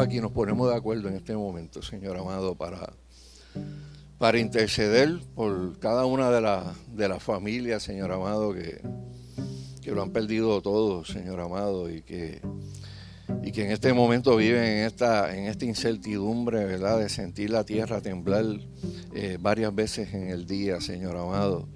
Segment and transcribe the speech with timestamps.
[0.00, 2.92] aquí nos ponemos de acuerdo en este momento, Señor amado, para,
[4.18, 6.64] para interceder por cada una de, las
[6.94, 8.80] de las familias, Señor amado, que,
[9.82, 12.40] que lo han perdido todo, Señor amado, y que,
[13.42, 17.64] y que en este momento viven en esta, en esta incertidumbre, ¿verdad?, de sentir la
[17.64, 18.44] tierra temblar
[19.14, 21.68] eh, varias veces en el día, Señor amado.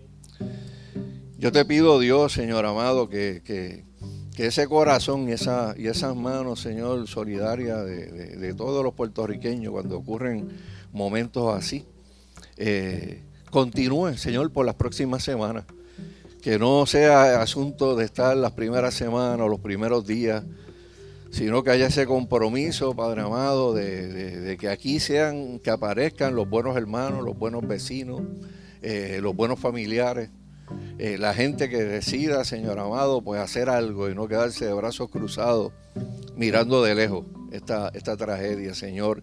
[1.38, 3.84] Yo te pido, Dios, Señor amado, que, que,
[4.36, 10.48] ese corazón y, esa, y esas manos, Señor, solidarias de, todos los puertorriqueños cuando ocurren
[10.92, 11.84] momentos así,
[12.56, 15.64] eh, continúen, Señor, por las próximas semanas.
[16.40, 20.42] Que no sea asunto de estar las primeras semanas o los primeros días,
[21.30, 24.08] sino que haya ese compromiso, Padre amado, de,
[24.40, 28.22] de, que aquí sean, que aparezcan los buenos hermanos, los buenos vecinos,
[28.82, 30.30] eh, los buenos familiares
[30.98, 35.10] eh, la gente que decida, Señor amado, pues hacer algo y no quedarse de brazos
[35.10, 35.72] cruzados
[36.36, 39.22] mirando de lejos esta, esta tragedia, Señor.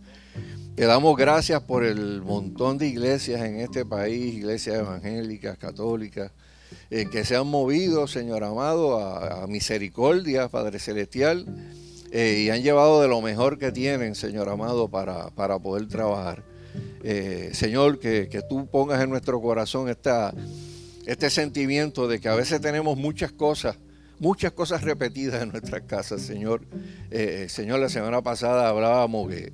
[0.75, 6.31] Te damos gracias por el montón de iglesias en este país, iglesias evangélicas, católicas,
[6.89, 11.45] eh, que se han movido, Señor amado, a, misericordia, Padre Celestial,
[12.11, 16.43] eh, y han llevado de lo mejor que tienen, Señor amado, para, para poder trabajar.
[17.53, 20.33] Señor, que, que tú pongas en nuestro corazón esta
[21.09, 23.79] este sentimiento de que a veces tenemos muchas cosas,
[24.19, 26.61] muchas cosas repetidas en nuestras casas, Señor.
[27.09, 29.51] Eh, señor, la semana pasada hablábamos que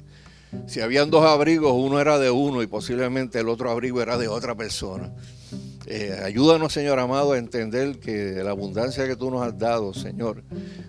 [0.67, 4.28] si habían dos abrigos, uno era de uno y posiblemente el otro abrigo era de
[4.28, 5.14] otra persona.
[5.86, 9.94] Eh, ayúdanos, Señor amado, a entender que de la abundancia que tú nos has dado,
[9.94, 10.44] Señor,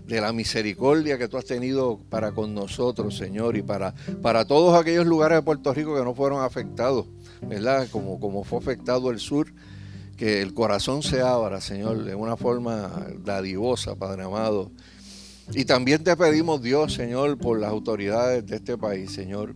[0.05, 4.75] de la misericordia que tú has tenido para con nosotros, Señor, y para, para todos
[4.75, 7.07] aquellos lugares de Puerto Rico que no fueron afectados,
[7.43, 7.87] ¿verdad?
[7.93, 9.47] Como, como fue afectado el sur
[10.17, 14.71] que el corazón se abra, Señor, de una forma dadivosa, Padre amado.
[15.53, 19.55] Y también te pedimos, Dios, Señor, por las autoridades de este país, Señor.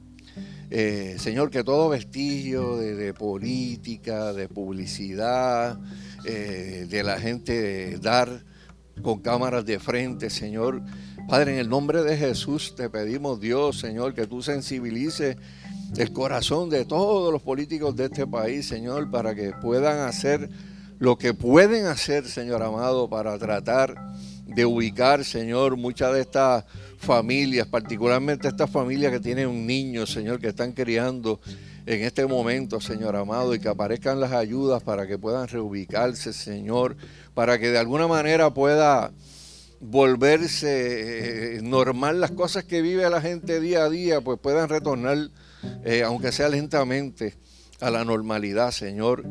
[0.72, 5.80] Eh, señor, que todo vestigio de, política, de publicidad,
[6.24, 8.44] eh, de la gente dar
[9.02, 10.80] con cámaras de frente, Señor.
[11.28, 15.36] Padre, en el nombre de Jesús te pedimos, Dios, Señor, que tú sensibilices
[15.96, 20.48] el corazón de todos los políticos de este país, Señor, para que puedan hacer
[20.98, 23.94] lo que pueden hacer, Señor amado, para tratar
[24.46, 26.64] de ubicar, Señor, muchas de estas
[26.98, 31.40] familias, particularmente estas familias que tienen un niño, Señor, que están criando
[31.86, 36.96] en este momento, Señor amado, y que aparezcan las ayudas para que puedan reubicarse, Señor,
[37.34, 39.12] para que de alguna manera pueda
[39.80, 45.30] volverse eh, normal las cosas que vive la gente día a día, pues puedan retornar
[45.84, 47.34] eh, aunque sea lentamente,
[47.80, 49.24] a la normalidad, Señor.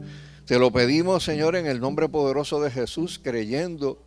[0.46, 4.04] Te lo pedimos, Señor, en el nombre poderoso de Jesús, creyendo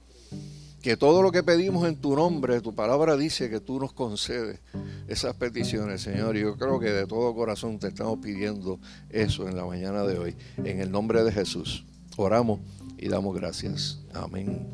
[0.82, 4.58] que todo lo que pedimos en tu nombre, tu palabra dice que tú nos concedes
[5.06, 6.36] esas peticiones, Señor.
[6.36, 10.18] Y yo creo que de todo corazón te estamos pidiendo eso en la mañana de
[10.18, 11.84] hoy, en el nombre de Jesús.
[12.16, 12.58] Oramos
[12.98, 14.00] y damos gracias.
[14.12, 14.68] Amén.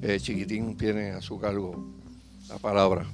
[0.00, 1.92] Eh, chiquitín tiene a su cargo
[2.48, 3.06] la palabra.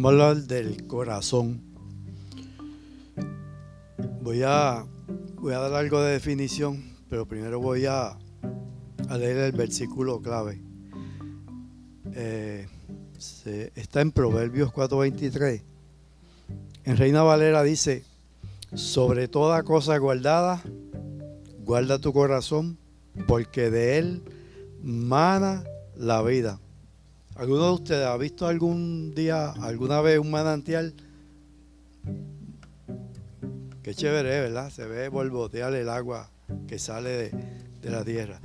[0.00, 1.60] Vamos a hablar del corazón.
[4.22, 4.86] Voy a,
[5.34, 8.16] voy a dar algo de definición, pero primero voy a,
[9.10, 10.62] leer el versículo clave.
[12.12, 12.68] Eh,
[13.74, 15.62] está en Proverbios 4:23.
[16.84, 18.04] En Reina Valera dice,
[18.74, 20.62] sobre toda cosa guardada,
[21.64, 22.78] guarda tu corazón
[23.26, 24.22] porque de él
[24.80, 25.64] mana
[25.96, 26.60] la vida.
[27.38, 30.92] ¿Alguno de ustedes ha visto algún día, alguna vez un manantial?
[33.80, 34.70] Qué chévere, ¿verdad?
[34.70, 36.32] Se ve borbotear el agua
[36.66, 37.30] que sale
[37.80, 38.40] de, la tierra.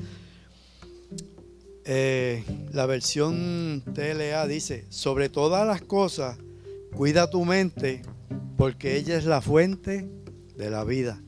[1.85, 6.38] Eh, la versión TLA dice, sobre todas las cosas,
[6.95, 8.03] cuida tu mente,
[8.57, 10.07] porque ella es la fuente
[10.56, 11.19] de la vida.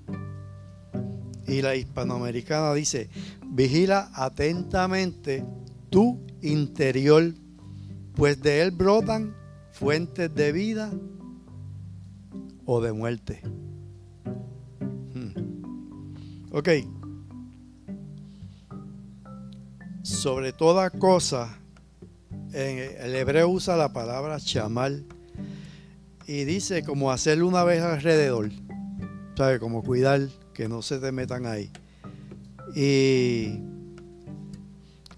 [1.48, 3.10] Y la hispanoamericana dice,
[3.44, 5.44] vigila atentamente
[5.90, 7.34] tu interior,
[8.16, 9.36] pues de él brotan
[9.72, 10.92] fuentes de vida
[12.66, 13.42] o de muerte.
[15.14, 15.34] Hmm.
[16.52, 16.70] Ok.
[20.04, 21.58] Sobre toda cosa,
[22.54, 25.06] el hebreo usa la palabra chamal
[26.28, 28.50] y dice como hacerle una vez alrededor.
[29.36, 29.60] ¿sabes?
[29.60, 30.22] Como cuidar
[30.54, 31.72] que no se te metan ahí.
[32.76, 33.60] Y,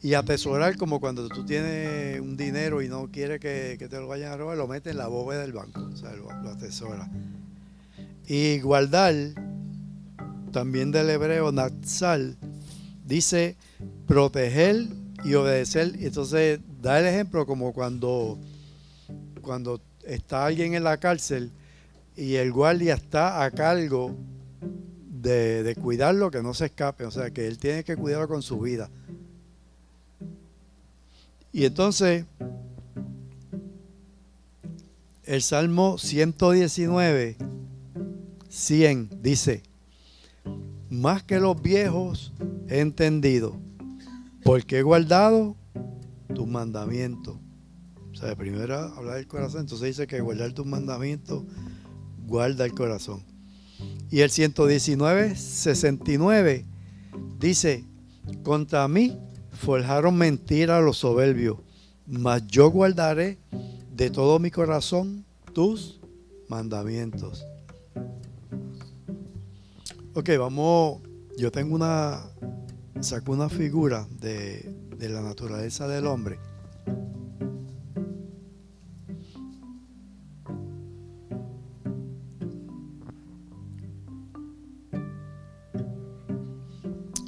[0.07, 4.31] y atesorar como cuando tú tienes un dinero y no quieres que, te lo vayan
[4.31, 7.09] a robar, lo metes en la bóveda del banco, o sea, lo, lo atesora.
[8.25, 9.13] Y guardar,
[10.53, 12.37] también del hebreo natsal,
[13.05, 13.57] dice
[14.07, 14.87] proteger
[15.25, 15.91] y obedecer.
[15.99, 18.39] Y entonces da el ejemplo como cuando,
[19.41, 21.51] cuando está alguien en la cárcel
[22.15, 24.15] y el guardia está a cargo
[25.01, 28.41] de, de, cuidarlo, que no se escape, o sea, que él tiene que cuidarlo con
[28.41, 28.89] su vida.
[31.51, 32.25] Y entonces,
[35.23, 37.37] el Salmo 119,
[38.49, 39.63] 100, dice,
[40.89, 42.33] más que los viejos
[42.67, 43.59] he entendido,
[44.43, 45.55] porque he guardado
[46.33, 47.37] tus mandamientos.
[48.11, 51.43] O sea, primero hablar del corazón, entonces dice que guardar tus mandamientos
[52.25, 53.23] guarda el corazón.
[54.09, 56.65] Y el 119, 69
[57.39, 57.85] dice,
[58.43, 59.17] contra mí
[59.57, 61.57] forjaron mentira los soberbios,
[62.05, 63.37] mas yo guardaré
[63.93, 65.99] de todo mi corazón tus
[66.47, 67.45] mandamientos.
[70.13, 71.01] Ok, vamos,
[71.37, 72.21] yo tengo una,
[73.01, 76.39] saco una figura de, de la naturaleza del hombre.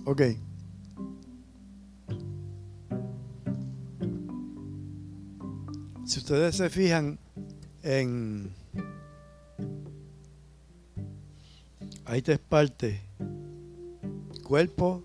[0.05, 0.48] Ok.
[6.09, 7.19] Si ustedes se fijan
[7.83, 8.49] en...
[12.03, 12.99] Hay tres partes.
[14.43, 15.03] Cuerpo,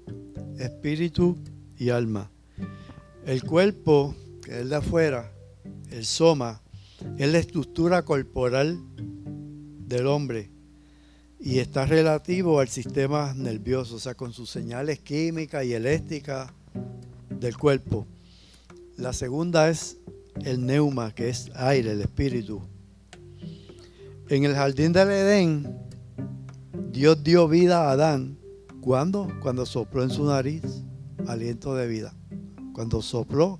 [0.59, 1.37] espíritu
[1.77, 2.31] y alma.
[3.27, 5.31] El cuerpo, que es de afuera,
[5.91, 6.62] el soma,
[7.19, 8.79] es la estructura corporal
[9.87, 10.49] del hombre
[11.39, 16.51] y está relativo al sistema nervioso, o sea, con sus señales químicas y eléctricas
[17.29, 18.06] del cuerpo.
[18.97, 19.99] La segunda es
[20.43, 22.63] el neuma, que es aire, el espíritu.
[24.29, 25.79] En el jardín del Edén,
[26.91, 28.39] Dios dio vida a Adán.
[28.81, 29.29] ¿Cuándo?
[29.41, 30.63] Cuando sopló en su nariz
[31.27, 32.15] aliento de vida.
[32.73, 33.59] Cuando sopló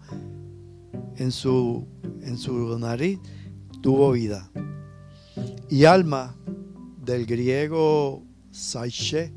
[1.17, 1.87] en su,
[2.23, 3.19] en su nariz,
[3.81, 4.51] tuvo vida.
[5.69, 6.37] Y alma,
[7.05, 9.33] del griego saiche,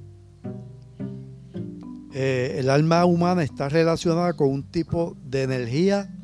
[2.13, 6.16] eh, el alma humana está relacionada con un tipo de energía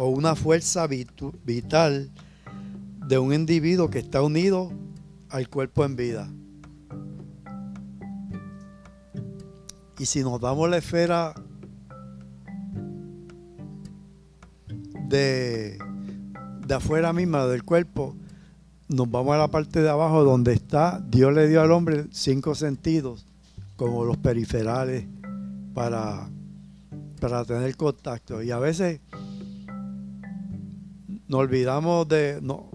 [0.00, 2.10] o una fuerza vital
[3.06, 4.72] de un individuo que está unido
[5.28, 6.30] al cuerpo en vida.
[9.98, 11.34] Y si nos damos la esfera
[15.08, 15.76] de,
[16.66, 18.16] de afuera misma del cuerpo,
[18.88, 22.54] nos vamos a la parte de abajo donde está, Dios le dio al hombre cinco
[22.54, 23.26] sentidos,
[23.76, 25.04] como los periferales,
[25.74, 26.30] para,
[27.20, 28.42] para tener contacto.
[28.42, 29.00] Y a veces
[31.30, 32.68] nos olvidamos de, no,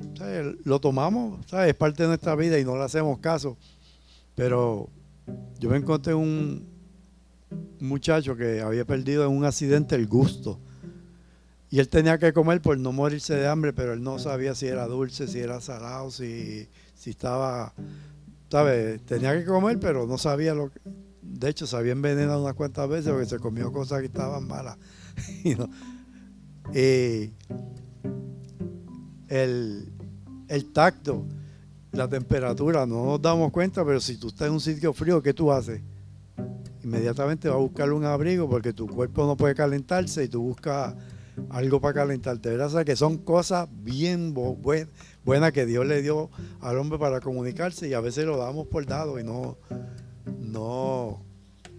[0.63, 3.57] lo tomamos, es parte de nuestra vida y no le hacemos caso.
[4.33, 4.89] Pero
[5.59, 6.65] yo me encontré un,
[7.81, 10.57] muchacho que había perdido en un accidente el gusto.
[11.69, 14.67] Y él tenía que comer por no morirse de hambre, pero él no sabía si
[14.67, 17.73] era dulce, si era salado, si, si estaba,
[18.49, 19.05] ¿sabes?
[19.05, 20.79] Tenía que comer, pero no sabía lo que...
[21.21, 24.77] De hecho, se había envenenado unas cuantas veces porque se comió cosas que estaban malas.
[26.73, 27.33] y,
[29.29, 29.91] el,
[30.47, 31.25] el tacto,
[31.91, 35.33] la temperatura, no nos damos cuenta, pero si tú estás en un sitio frío, ¿qué
[35.33, 35.81] tú haces?
[36.85, 40.93] inmediatamente va a buscar un abrigo porque tu cuerpo no puede calentarse y tú buscas
[41.49, 42.49] algo para calentarte.
[42.49, 42.85] ¿verdad?
[42.85, 44.35] que son cosas bien
[45.23, 46.29] buenas que Dios le dio
[46.61, 49.57] al hombre para comunicarse y a veces lo damos por dado y no,
[50.39, 51.23] no,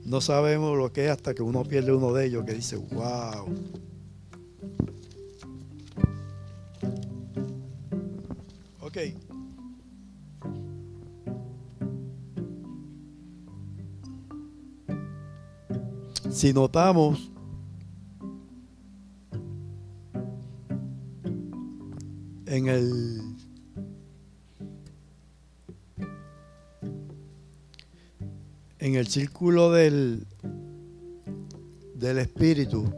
[0.04, 3.46] no sabemos lo que es hasta que uno pierde uno de ellos que dice, wow.
[8.96, 9.02] Ok.
[16.30, 17.30] Si notamos,
[22.46, 23.20] en el
[28.78, 30.26] en el círculo del
[31.96, 32.90] del espíritu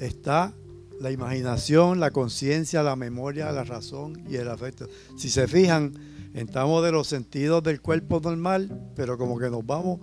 [0.00, 0.52] está
[1.00, 4.88] la imaginación, la conciencia, la memoria, la razón y el afecto.
[5.16, 5.94] Si se fijan,
[6.34, 10.00] estamos de los sentidos del cuerpo normal, pero como que nos vamos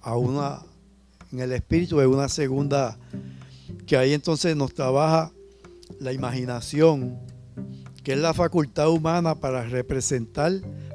[0.00, 0.60] a una,
[1.32, 2.98] en el espíritu de una segunda,
[3.86, 5.32] que ahí entonces nos trabaja
[5.98, 7.18] la imaginación,
[8.02, 10.52] que es la facultad humana para representar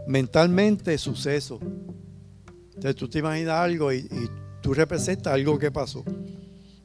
[0.07, 1.59] mentalmente sucesos.
[2.69, 4.29] Entonces tú te imaginas algo y, y
[4.61, 6.03] tú representas algo que pasó.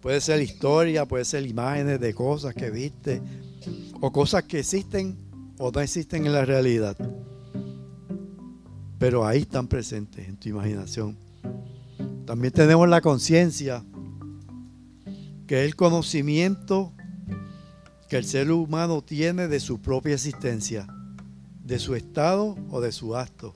[0.00, 3.20] Puede ser historia, puede ser imágenes de cosas que viste
[4.00, 5.16] o cosas que existen
[5.58, 6.96] o no existen en la realidad.
[8.98, 11.18] Pero ahí están presentes en tu imaginación.
[12.24, 13.84] También tenemos la conciencia,
[15.46, 16.92] que es el conocimiento
[18.08, 20.86] que el ser humano tiene de su propia existencia,
[21.62, 23.54] de su estado o de su acto.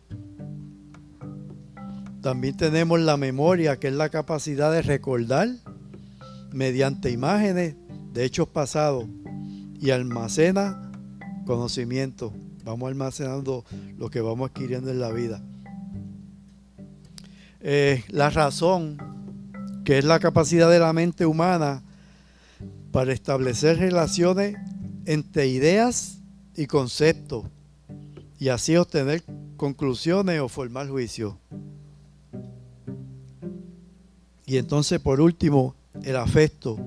[2.21, 5.49] También tenemos la memoria, que es la capacidad de recordar
[6.55, 7.75] mediante imágenes
[8.13, 9.07] de hechos pasados
[9.81, 10.93] y almacena
[11.45, 12.33] conocimiento.
[12.65, 13.65] Vamos almacenando
[13.99, 15.43] lo que vamos adquiriendo en la vida.
[17.61, 18.99] Eh, la razón,
[19.85, 21.83] que es la capacidad de la mente humana
[22.93, 24.57] para establecer relaciones
[25.07, 26.21] entre ideas
[26.57, 27.45] y conceptos
[28.39, 29.25] y así obtener
[29.57, 31.37] conclusiones o formar juicio.
[34.47, 36.79] Y entonces, por último, el afecto,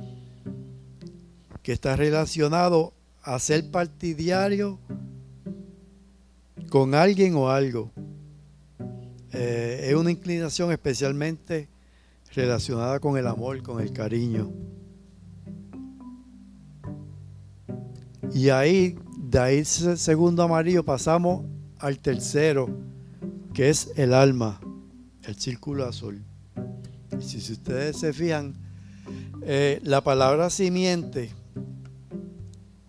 [1.64, 4.80] que está relacionado a ser partidario
[6.70, 7.92] con alguien o algo.
[9.34, 11.68] Eh, es una inclinación especialmente
[12.34, 14.52] relacionada con el amor, con el cariño.
[18.34, 21.46] Y ahí, de ahí segundo amarillo, pasamos
[21.80, 22.70] al tercero,
[23.54, 24.60] que es el alma,
[25.24, 26.24] el círculo azul.
[27.20, 28.67] Y si ustedes se fijan,
[29.44, 31.32] eh, la palabra simiente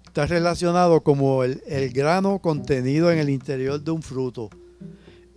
[0.07, 1.61] está relacionado como el,
[1.93, 4.51] grano contenido en el interior de un fruto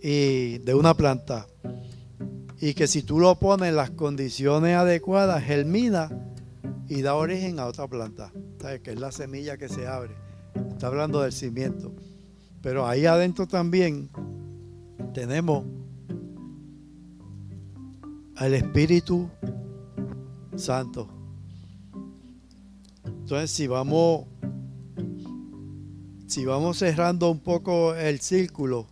[0.00, 1.46] y de una planta.
[2.60, 6.10] Y que si tú lo pones en las condiciones adecuadas, germina
[6.88, 8.32] y da origen a otra planta.
[8.60, 8.80] ¿Sabes?
[8.80, 10.14] Que es la semilla que se abre.
[10.70, 11.92] Está hablando del cimiento.
[12.60, 14.08] Pero ahí adentro también
[15.14, 15.64] tenemos
[18.36, 19.28] al Espíritu
[20.56, 21.08] Santo.
[23.04, 24.26] Entonces, si vamos
[26.32, 28.86] si vamos cerrando un poco el círculo,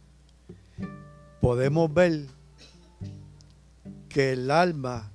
[1.40, 2.26] podemos ver
[4.10, 5.10] que el alma,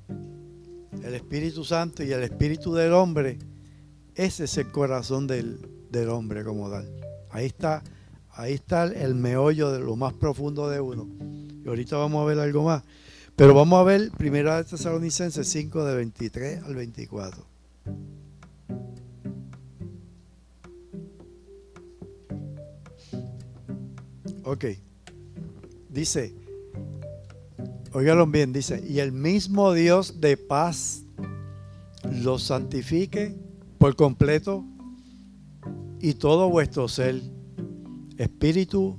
[1.03, 3.37] el Espíritu Santo y el Espíritu del hombre,
[4.15, 5.59] ese es el corazón del,
[5.91, 6.89] del hombre como tal.
[7.29, 7.83] Ahí está,
[8.31, 11.07] ahí está el meollo de lo más profundo de uno.
[11.63, 12.81] Y ahorita vamos a ver algo más.
[13.36, 17.46] Pero vamos a ver Primera de Tesalonicenses 5 de 23 al 24.
[24.46, 24.65] Ok.
[25.89, 26.34] Dice,
[27.92, 31.04] óigalo bien, dice, y el mismo Dios de paz
[32.10, 33.36] los santifique
[33.80, 34.63] por completo
[36.00, 37.22] y todo vuestro ser,
[38.18, 38.98] espíritu,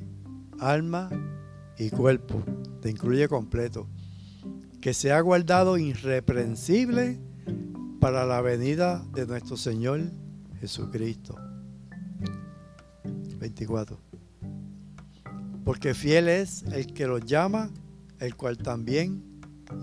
[0.59, 1.09] alma
[1.79, 2.43] y cuerpo,
[2.83, 3.89] te incluye completo
[4.87, 7.19] que sea guardado irreprensible
[7.99, 10.13] para la venida de nuestro Señor
[10.61, 11.35] Jesucristo.
[13.41, 13.99] 24.
[15.65, 17.69] Porque fiel es el que lo llama,
[18.21, 19.25] el cual también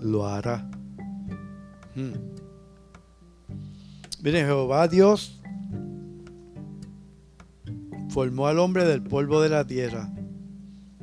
[0.00, 0.70] lo hará.
[1.94, 2.14] Hmm.
[4.22, 5.38] Miren, Jehová Dios
[8.08, 10.10] formó al hombre del polvo de la tierra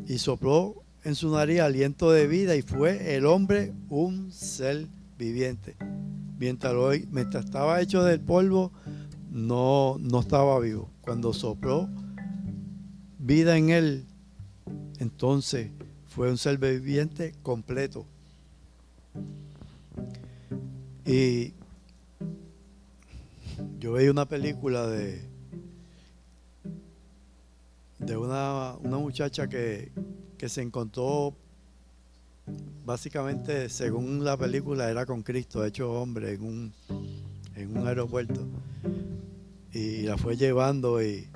[0.08, 5.75] y sopló en su nariz aliento de vida y fue el hombre un ser viviente.
[6.38, 6.74] Mientras,
[7.12, 8.72] mientras estaba hecho del polvo,
[9.31, 10.89] no, no estaba vivo.
[11.01, 11.89] Cuando sopló
[13.20, 14.05] vida en él,
[15.00, 15.72] entonces
[16.08, 18.05] fue un ser viviente completo.
[21.05, 21.53] Y
[23.79, 25.22] yo veía una película de,
[28.00, 29.91] de una, una muchacha que,
[30.41, 31.36] que se encontró
[32.83, 36.74] básicamente, según la película, era con Cristo, hecho hombre, en un,
[37.55, 38.48] en un aeropuerto.
[39.71, 41.27] Y la fue llevando y,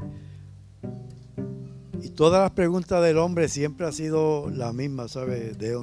[2.02, 5.56] y todas las preguntas del hombre siempre ha sido la misma, ¿sabes?
[5.56, 5.80] De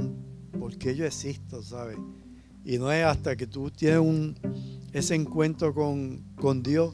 [0.58, 1.98] ¿Por qué yo existo, ¿sabes?
[2.64, 4.34] Y no es hasta que tú tienes un,
[4.92, 6.92] ese encuentro con, con Dios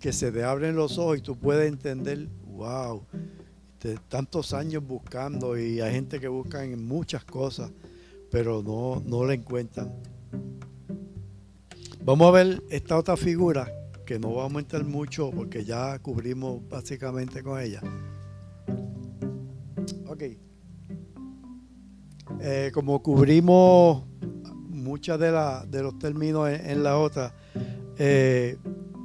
[0.00, 3.04] que se te abren los ojos y tú puedes entender, wow,
[4.08, 7.70] tantos años buscando y hay gente que busca en muchas cosas,
[8.30, 9.92] pero no, no la encuentran.
[12.04, 13.70] Vamos a ver esta otra figura
[14.06, 17.80] que no vamos a entrar mucho porque ya cubrimos básicamente con ella.
[20.06, 20.22] Ok.
[22.40, 24.04] Eh, como cubrimos
[24.68, 27.34] muchas de, la, de los términos en, en la otra,
[27.98, 28.56] eh,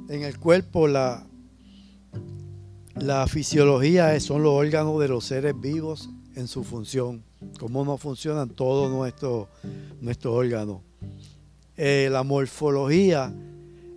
[0.08, 1.26] en el cuerpo la,
[2.96, 7.24] La fisiología son los órganos de los seres vivos en su función,
[7.58, 9.48] cómo no funcionan todos nuestros
[10.00, 10.80] nuestro órganos.
[11.76, 13.34] Eh, la morfología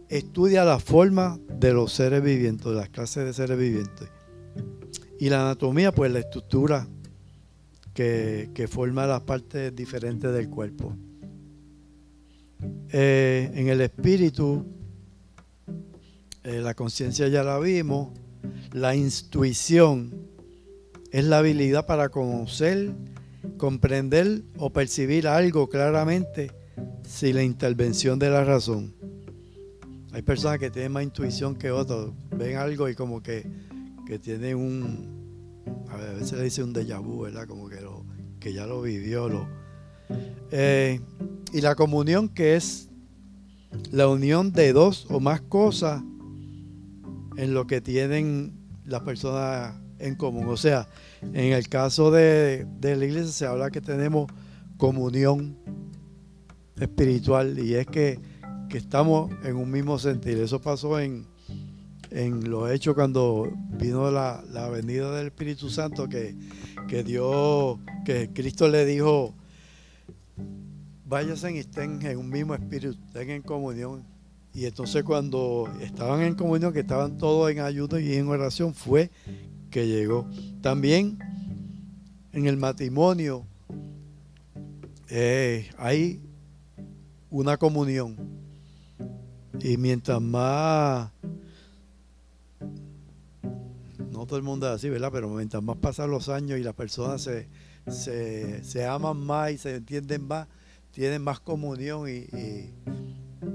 [0.10, 4.10] estudia la forma de los seres vivientes, de las clases de seres vivientes.
[5.20, 6.88] Y la anatomía, pues la estructura
[7.94, 10.96] que, forma las partes diferentes del cuerpo.
[12.90, 14.66] Eh, en el espíritu,
[16.44, 18.10] eh, la conciencia ya la vimos,
[18.72, 20.28] la intuición
[21.12, 22.92] es la habilidad para conocer,
[23.58, 26.52] comprender o percibir algo claramente
[27.04, 28.94] sin la intervención de la razón.
[30.12, 33.46] Hay personas que tienen más intuición que otros, ven algo y como que,
[34.06, 35.18] que tienen un,
[35.90, 37.48] a veces le dice un déjà vu, ¿verdad?
[37.48, 38.06] Como que, lo,
[38.40, 39.30] que ya lo vivió.
[39.30, 39.48] Lo,
[40.52, 41.00] eh,
[41.54, 42.90] y la comunión que es
[43.92, 46.04] la unión de dos o más cosas
[47.38, 48.54] en lo que tienen
[48.86, 50.48] las personas en común.
[50.50, 50.88] O sea,
[51.22, 54.32] en el caso de, de la iglesia se habla que tenemos
[54.78, 55.58] comunión
[56.80, 58.20] espiritual y es que,
[58.74, 60.38] estamos en un mismo sentir.
[60.38, 61.26] Eso pasó en,
[62.12, 66.36] en los hechos cuando vino la, venida del Espíritu Santo que,
[66.88, 69.34] que Dios, que Cristo le dijo,
[71.06, 74.06] váyanse y estén en un mismo espíritu, estén en comunión.
[74.58, 79.12] Y entonces cuando estaban en comunión, que estaban todos en ayuno y en oración, fue
[79.70, 80.28] que llegó.
[80.62, 81.20] También
[82.34, 83.46] en el matrimonio
[85.10, 86.24] eh, hay
[87.30, 88.18] una comunión.
[89.60, 91.12] Y mientras más,
[94.10, 95.12] no todo el mundo es así, ¿verdad?
[95.14, 97.48] Pero mientras más pasan los años y las personas se,
[98.64, 100.48] se, aman más y se entienden más,
[100.90, 102.26] tienen más comunión y,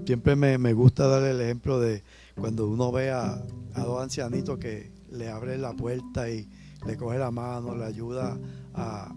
[0.04, 2.02] siempre me, gusta dar el ejemplo de
[2.34, 3.42] cuando uno ve a,
[3.74, 6.48] a dos ancianitos que le abre la puerta y
[6.86, 8.38] le coge la mano, le ayuda
[8.74, 9.14] a,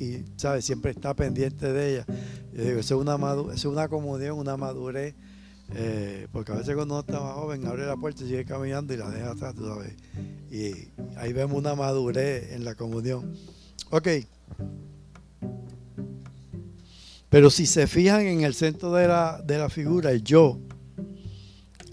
[0.00, 0.64] y ¿sabes?
[0.64, 2.06] siempre está pendiente de ella.
[2.52, 5.14] Yo digo, eso es una, es una comunión, una madurez,
[5.74, 8.94] eh, porque a veces cuando uno está más joven abre la puerta y sigue caminando
[8.94, 9.94] y la deja atrás, tú sabes.
[10.50, 13.34] Y ahí vemos una madurez en la comunión.
[13.90, 14.08] Ok.
[17.30, 20.60] Pero si se fijan en el centro de la, de la figura, el yo,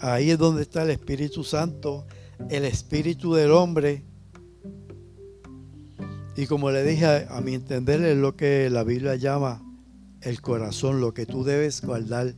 [0.00, 2.06] ahí es donde está el Espíritu Santo,
[2.50, 4.04] el Espíritu del hombre
[6.38, 9.60] y como le dije, a, mi entender es lo que la Biblia llama
[10.20, 12.32] el corazón, lo que tú debes guardar.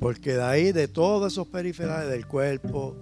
[0.00, 2.96] Porque de ahí, de todos esos periferales del cuerpo,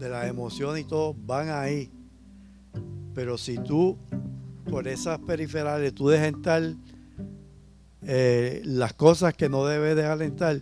[0.00, 1.92] de las emociones y todo, van ahí.
[3.14, 3.96] Pero si tú,
[4.68, 6.74] por esas periferales, tú dejas entrar
[8.02, 10.60] eh, las cosas que no debes dejar entrar,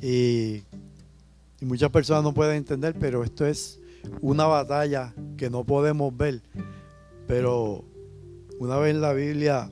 [0.00, 0.62] y,
[1.60, 3.80] y muchas personas no pueden entender, pero esto es
[4.20, 6.42] una batalla que no podemos ver.
[7.26, 7.84] Pero
[8.58, 9.70] una vez en la Biblia,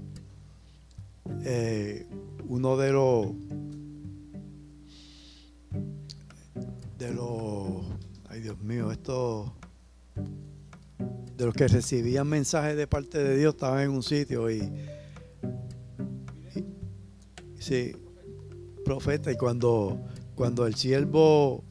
[1.45, 2.07] eh,
[2.49, 3.27] uno de los
[6.99, 7.85] de los
[8.29, 9.53] ay Dios mío, esto
[11.37, 14.61] de los que recibían mensajes de parte de Dios estaban en un sitio y,
[17.63, 17.93] sí,
[18.85, 20.01] profeta, y cuando,
[20.35, 21.65] cuando el siervo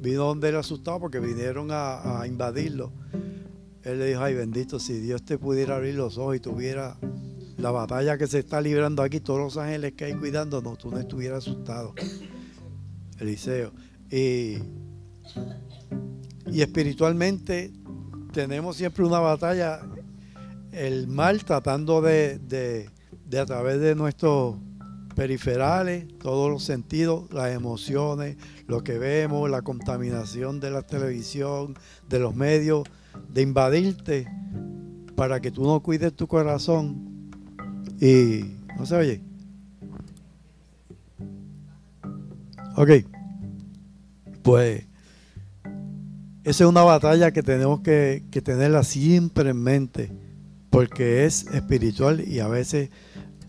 [0.00, 2.92] vino donde él asustado porque vinieron a invadirlo,
[3.84, 6.98] él le dijo, ay bendito, si Dios te pudiera abrir los ojos y tuviera
[7.56, 10.98] la batalla que se está librando aquí, todos los ángeles que hay cuidándonos, tú no
[10.98, 11.94] estuvieras asustado.
[13.18, 13.72] Eliseo.
[14.10, 14.58] Y,
[16.46, 17.72] y espiritualmente
[18.32, 19.80] tenemos siempre una batalla,
[20.72, 22.88] el mal tratando de, de,
[23.26, 24.56] de a través de nuestros
[25.14, 31.76] periferales, todos los sentidos, las emociones, lo que vemos, la contaminación de la televisión,
[32.08, 32.84] de los medios,
[33.32, 34.28] de invadirte
[35.14, 37.30] para que tú no cuides tu corazón
[38.00, 39.20] y no se oye.
[42.76, 42.90] Ok,
[44.42, 44.86] pues
[46.44, 50.10] esa es una batalla que tenemos que, tenerla siempre en mente
[50.70, 52.90] porque es espiritual y a veces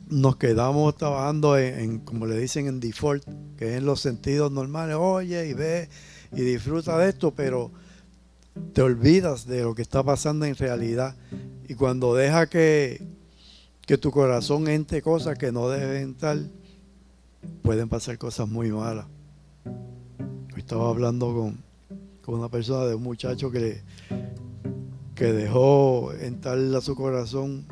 [0.09, 3.23] nos quedamos trabajando en, como le dicen, en default,
[3.57, 5.89] que es en los sentidos normales, oye y ve
[6.31, 7.71] y disfruta de esto, pero
[8.73, 11.15] te olvidas de lo que está pasando en realidad.
[11.67, 13.01] Y cuando deja que,
[13.85, 16.37] que tu corazón entre cosas que no deben entrar,
[17.61, 19.05] pueden pasar cosas muy malas.
[20.57, 21.63] estaba hablando con,
[22.21, 23.81] con una persona de un muchacho que,
[25.15, 27.65] que dejó entrar a su corazón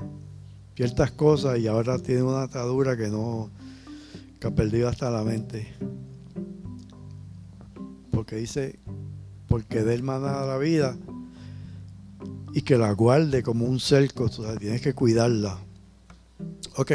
[0.81, 3.51] ciertas cosas y ahora tiene una atadura que no
[4.39, 5.71] que ha perdido hasta la mente.
[8.09, 8.79] Porque dice
[9.47, 10.97] porque de él la vida,
[12.55, 14.27] y que la guarde como un cerco.
[14.57, 15.59] tienes que cuidarla.
[16.77, 16.93] Ok.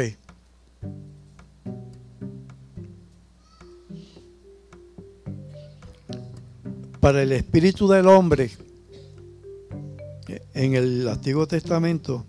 [6.99, 8.51] Para el espíritu del hombre,
[10.53, 12.25] en el Antiguo Testamento,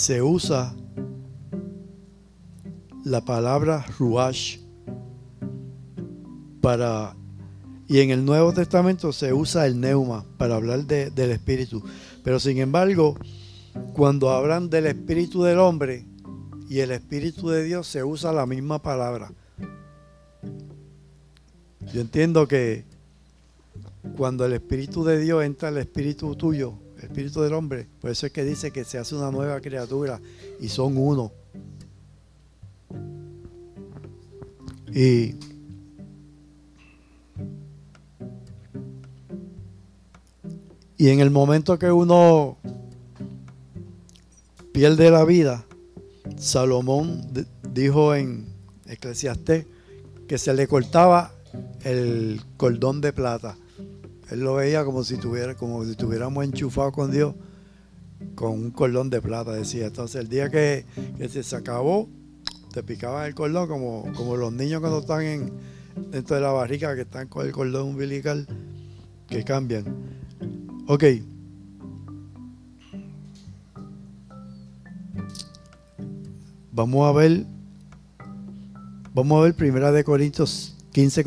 [0.00, 0.74] se usa
[3.04, 4.56] la palabra ruach
[6.62, 7.14] para
[7.86, 11.82] y en el Nuevo Testamento se usa el neuma para hablar del espíritu.
[12.24, 13.14] Pero sin embargo,
[13.92, 16.06] cuando hablan del espíritu del hombre
[16.70, 19.30] y el espíritu de Dios, se usa la misma palabra.
[21.92, 22.86] Yo entiendo que
[24.16, 28.32] cuando el espíritu de Dios entra al espíritu tuyo, espíritu del hombre, por eso es
[28.32, 30.20] que dice que se hace una nueva criatura
[30.60, 31.32] y son uno.
[34.92, 35.34] Y
[41.00, 42.58] Y en el momento que uno
[44.70, 45.64] pierde la vida,
[46.36, 47.26] Salomón
[47.72, 48.44] dijo en
[48.84, 49.64] Eclesiastés
[50.28, 51.32] que se le cortaba
[51.84, 53.56] el cordón de plata.
[54.30, 57.34] Él lo veía como si tuviera, como si estuviéramos enchufados con Dios
[58.34, 59.86] con un cordón de plata, decía.
[59.86, 60.84] Entonces el día que,
[61.28, 62.08] se acabó,
[62.72, 65.52] te picaban el cordón como, como los niños cuando están en,
[66.10, 68.46] dentro de la barriga que están con el cordón umbilical,
[69.28, 69.84] que cambian.
[70.86, 71.04] Ok.
[76.72, 77.46] Vamos a ver.
[79.12, 81.24] Vamos a ver Primera de Corintios 15,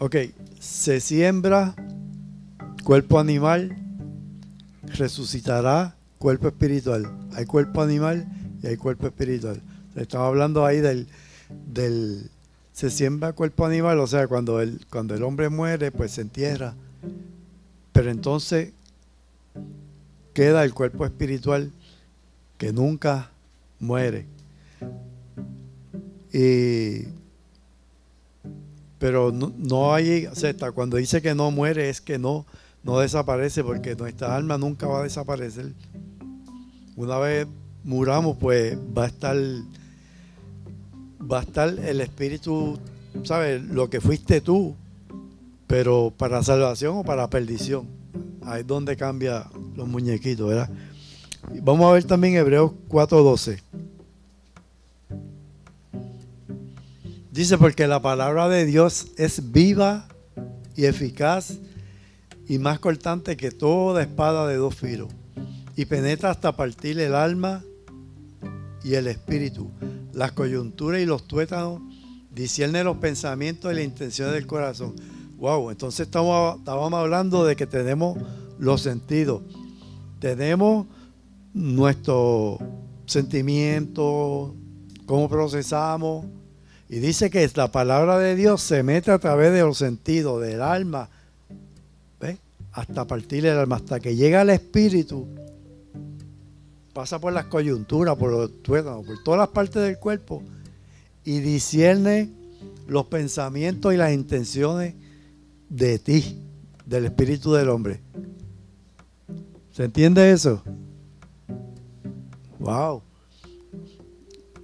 [0.00, 0.14] Ok,
[0.60, 1.74] se siembra
[2.84, 3.76] cuerpo animal
[4.84, 7.10] resucitará cuerpo espiritual.
[7.34, 8.28] Hay cuerpo animal
[8.62, 9.60] y hay cuerpo espiritual.
[9.96, 11.08] Estamos hablando ahí del,
[11.66, 12.30] del
[12.72, 16.76] se siembra cuerpo animal, o sea, cuando el, cuando el hombre muere, pues se entierra.
[17.92, 18.72] Pero entonces
[20.32, 21.72] queda el cuerpo espiritual
[22.56, 23.32] que nunca
[23.80, 24.26] muere.
[26.32, 27.17] Y,
[28.98, 32.46] pero no, no hay, o sea, cuando dice que no muere es que no,
[32.82, 35.72] no desaparece porque nuestra alma nunca va a desaparecer.
[36.96, 37.46] Una vez
[37.84, 39.36] muramos, pues va a estar
[41.20, 42.78] va a estar el espíritu,
[43.24, 43.62] ¿sabes?
[43.62, 44.74] Lo que fuiste tú,
[45.66, 47.86] pero para salvación o para perdición.
[48.42, 50.70] Ahí es donde cambia los muñequitos, ¿verdad?
[51.62, 53.60] Vamos a ver también Hebreos 4:12.
[57.38, 60.08] Dice, porque la palabra de Dios es viva
[60.74, 61.60] y eficaz
[62.48, 65.06] y más cortante que toda espada de dos filos,
[65.76, 67.62] y penetra hasta partir el alma
[68.82, 69.70] y el espíritu,
[70.12, 71.80] las coyunturas y los tuétanos,
[72.34, 74.96] discierne los pensamientos y las intenciones del corazón.
[75.36, 78.18] Wow, entonces estamos, estábamos hablando de que tenemos
[78.58, 79.42] los sentidos,
[80.18, 80.88] tenemos
[81.54, 82.58] nuestros
[83.06, 84.54] sentimientos,
[85.06, 86.26] cómo procesamos,
[86.88, 90.62] y dice que la palabra de Dios se mete a través de los sentidos, del
[90.62, 91.10] alma,
[92.72, 95.26] hasta partir el alma, hasta que llega al espíritu,
[96.92, 100.42] pasa por las coyunturas, por los tuétanos, por todas las partes del cuerpo
[101.24, 102.30] y discierne
[102.86, 104.94] los pensamientos y las intenciones
[105.68, 106.40] de ti,
[106.86, 108.00] del espíritu del hombre.
[109.72, 110.62] ¿Se entiende eso?
[112.58, 113.02] Wow.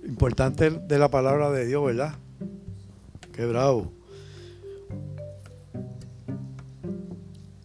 [0.07, 2.15] Importante de la palabra de Dios, ¿verdad?
[3.33, 3.93] Qué bravo.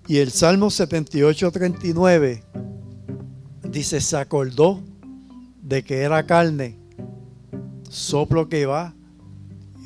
[0.07, 2.43] Y el Salmo 78, 39
[3.69, 4.81] dice, se acordó
[5.61, 6.79] de que era carne,
[7.89, 8.95] soplo que va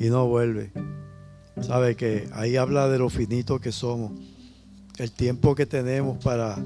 [0.00, 0.72] y no vuelve.
[1.60, 4.12] Sabe que ahí habla de lo finito que somos,
[4.96, 6.56] el tiempo que tenemos para,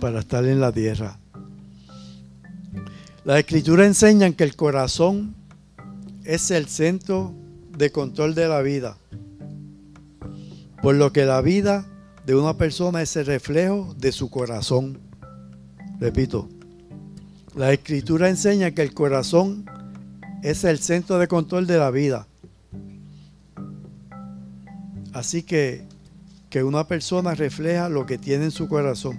[0.00, 1.18] para estar en la tierra.
[3.24, 5.36] Las escrituras enseñan que el corazón
[6.24, 7.34] es el centro
[7.76, 8.96] de control de la vida.
[10.82, 11.86] Por lo que la vida
[12.26, 14.98] de una persona es el reflejo de su corazón.
[16.00, 16.48] Repito,
[17.54, 19.66] la escritura enseña que el corazón
[20.42, 22.26] es el centro de control de la vida.
[25.12, 25.86] Así que
[26.52, 29.18] que una persona refleja lo que tiene en su corazón.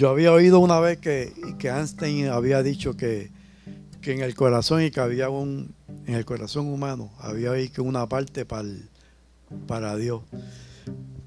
[0.00, 3.30] Yo había oído una vez que, que Einstein había dicho que,
[4.00, 5.74] que en el corazón y que había un,
[6.06, 8.66] en el corazón humano había que una parte para
[9.66, 10.22] para Dios.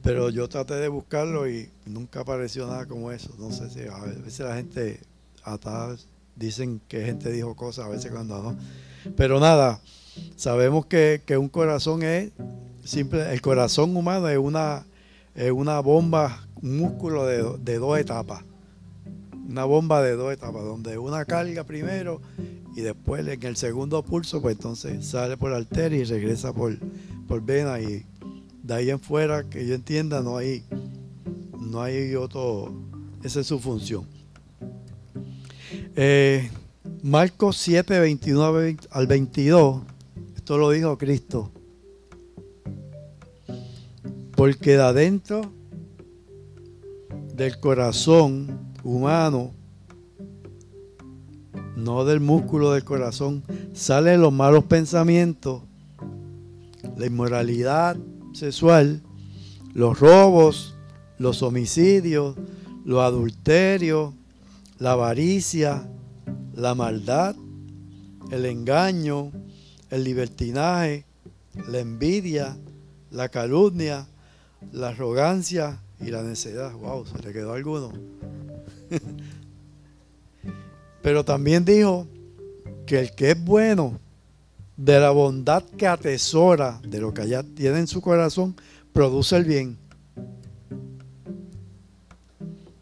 [0.02, 3.30] Pero yo traté de buscarlo y nunca apareció nada como eso.
[3.38, 5.02] No sé si a veces la gente
[5.44, 5.96] atada
[6.36, 8.58] dicen que gente dijo cosas, a veces cuando no.
[9.16, 9.82] Pero nada,
[10.36, 12.32] sabemos que, un corazón es
[12.84, 14.84] simple, el corazón humano es una,
[15.36, 18.44] es una bomba, un músculo de, de dos etapas.
[19.48, 22.22] Una bomba de dos etapas, donde una carga primero
[22.76, 26.78] y después en el segundo pulso, pues entonces sale por arteria y regresa por,
[27.28, 28.06] por vena y
[28.64, 30.64] de ahí en fuera, que yo entienda, no hay,
[31.60, 32.74] no hay otro,
[33.24, 34.08] esa es su función.
[35.96, 36.50] Eh,
[37.04, 39.84] Marcos 7, 21 al 22,
[40.36, 41.52] esto lo dijo Cristo.
[44.36, 45.42] Porque de adentro
[47.36, 49.52] del corazón humano,
[51.76, 53.44] no del músculo del corazón,
[53.74, 55.64] salen los malos pensamientos,
[56.98, 57.98] la inmoralidad
[58.34, 59.02] sexual,
[59.74, 60.76] los robos,
[61.18, 62.36] los homicidios,
[62.86, 64.14] los adulterios,
[64.78, 65.90] la avaricia,
[66.54, 67.36] la maldad,
[68.32, 69.32] el engaño,
[69.90, 71.06] el libertinaje,
[71.70, 72.58] la envidia,
[73.12, 74.08] la calumnia,
[74.72, 76.74] la arrogancia y la necedad.
[76.74, 77.92] Wow, se le quedó alguno.
[81.04, 82.08] Pero también dijo
[82.86, 84.00] que el que es bueno,
[84.78, 88.56] de la bondad que atesora, de lo que allá tiene en su corazón,
[88.94, 89.78] produce el bien.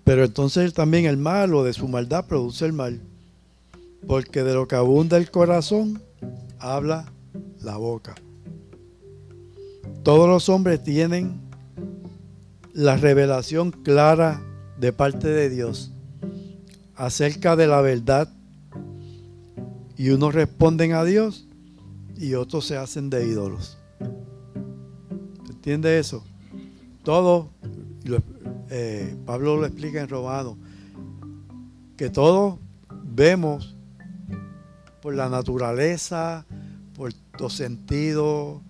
[0.03, 3.01] Pero entonces también el malo de su maldad produce el mal.
[4.07, 6.01] Porque de lo que abunda el corazón,
[6.59, 7.11] habla
[7.61, 8.15] la boca.
[10.03, 11.39] Todos los hombres tienen
[12.73, 14.41] la revelación clara
[14.79, 15.91] de parte de Dios
[17.01, 18.29] acerca de la verdad
[19.97, 21.47] y unos responden a Dios
[22.15, 23.79] y otros se hacen de ídolos.
[25.49, 26.23] ¿Entiende eso?
[27.03, 27.49] Todo,
[28.69, 30.59] eh, Pablo lo explica en Romano,
[31.97, 32.59] que todos
[33.03, 33.75] vemos
[35.01, 36.45] por la naturaleza,
[36.95, 38.61] por los sentidos.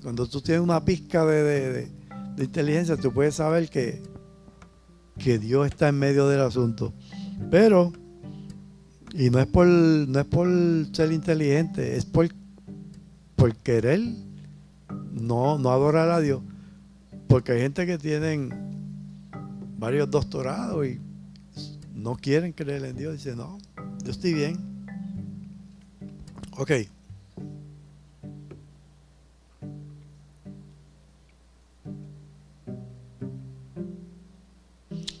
[0.00, 1.88] Cuando tú tienes una pizca de,
[2.38, 4.00] inteligencia, tú puedes saber que,
[5.18, 6.92] que Dios está en medio del asunto.
[7.50, 7.92] Pero,
[9.12, 10.48] y no es por, no es por
[10.92, 12.28] ser inteligente, es por,
[13.36, 14.00] por querer
[15.12, 16.42] no, no adorar a Dios.
[17.26, 18.50] Porque hay gente que tienen
[19.78, 21.00] varios doctorados y
[21.94, 23.12] no quieren creer en Dios.
[23.14, 23.58] Dicen, no,
[24.04, 24.56] yo estoy bien.
[26.56, 26.72] Ok.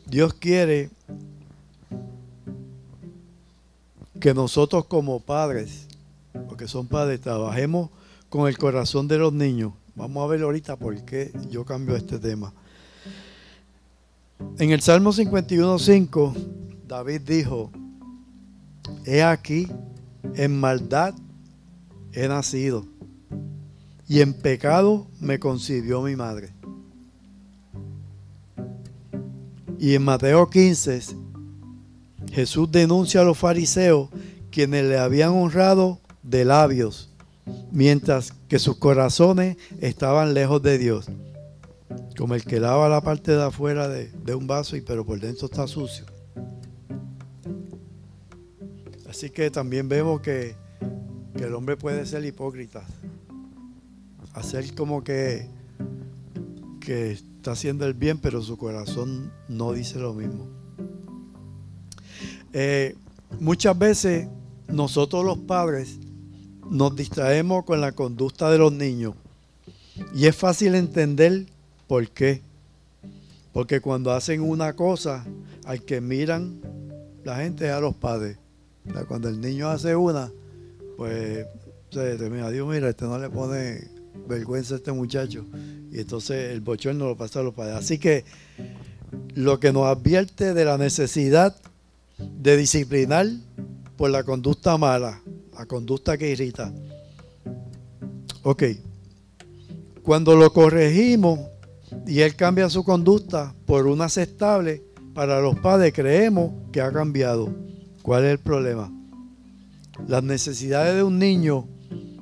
[0.08, 0.90] Dios quiere
[4.18, 5.86] que nosotros como padres,
[6.48, 7.90] porque son padres, trabajemos
[8.30, 9.74] con el corazón de los niños.
[9.94, 12.54] Vamos a ver ahorita por qué yo cambio este tema.
[14.58, 16.34] En el Salmo 51.5,
[16.86, 17.70] David dijo,
[19.04, 19.68] he aquí,
[20.34, 21.14] en maldad
[22.12, 22.86] he nacido
[24.08, 26.57] y en pecado me concibió mi madre.
[29.78, 31.00] Y en Mateo 15,
[32.32, 34.08] Jesús denuncia a los fariseos
[34.50, 37.10] quienes le habían honrado de labios,
[37.70, 41.06] mientras que sus corazones estaban lejos de Dios.
[42.16, 45.20] Como el que lava la parte de afuera de, de un vaso y pero por
[45.20, 46.04] dentro está sucio.
[49.18, 50.54] Así que también vemos que,
[51.34, 52.84] el hombre puede ser hipócrita.
[54.32, 55.48] Hacer como que,
[56.78, 60.48] que está haciendo el bien, pero su corazón no dice lo mismo.
[62.52, 62.94] Eh,
[63.40, 64.28] muchas veces
[64.68, 65.98] nosotros los padres
[66.70, 69.14] nos distraemos con la conducta de los niños.
[70.14, 71.46] Y es fácil entender
[71.86, 72.42] por qué.
[73.54, 75.24] Porque cuando hacen una cosa,
[75.64, 76.60] al que miran
[77.24, 78.38] la gente es a los padres
[79.06, 80.30] cuando el niño hace una,
[80.96, 81.46] pues
[81.90, 83.88] se termina, Dios mira, este no le pone
[84.28, 85.46] vergüenza a este muchacho.
[85.90, 87.76] Y entonces el bochorno lo pasa a los padres.
[87.76, 88.24] Así que
[89.34, 91.56] lo que nos advierte de la necesidad
[92.18, 93.26] de disciplinar
[93.96, 95.22] por la conducta mala,
[95.56, 96.72] la conducta que irrita.
[98.42, 98.64] Ok,
[100.02, 101.40] cuando lo corregimos
[102.06, 104.82] y él cambia su conducta por una aceptable,
[105.14, 107.52] para los padres creemos que ha cambiado.
[108.02, 108.92] ¿Cuál es el problema?
[110.06, 111.66] Las necesidades de un niño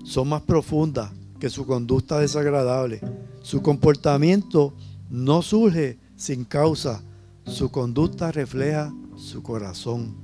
[0.05, 3.01] son más profundas que su conducta desagradable.
[3.47, 4.75] Su comportamiento
[5.09, 7.01] no surge sin causa.
[7.45, 10.17] Su conducta refleja su corazón.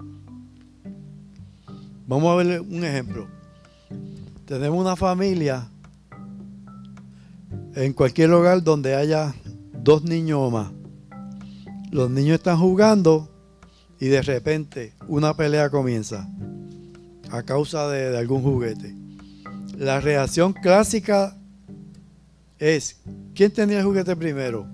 [2.09, 3.29] Vamos a ver un ejemplo.
[4.45, 5.71] Tenemos una familia
[7.77, 9.33] en cualquier hogar donde haya
[9.73, 10.73] dos niños o más.
[11.93, 13.31] Los niños están jugando
[14.01, 16.29] y de repente una pelea comienza
[17.31, 18.97] a causa de, algún juguete.
[19.79, 21.39] La reacción clásica
[22.63, 23.01] es,
[23.35, 24.69] ¿quién tenía el juguete primero?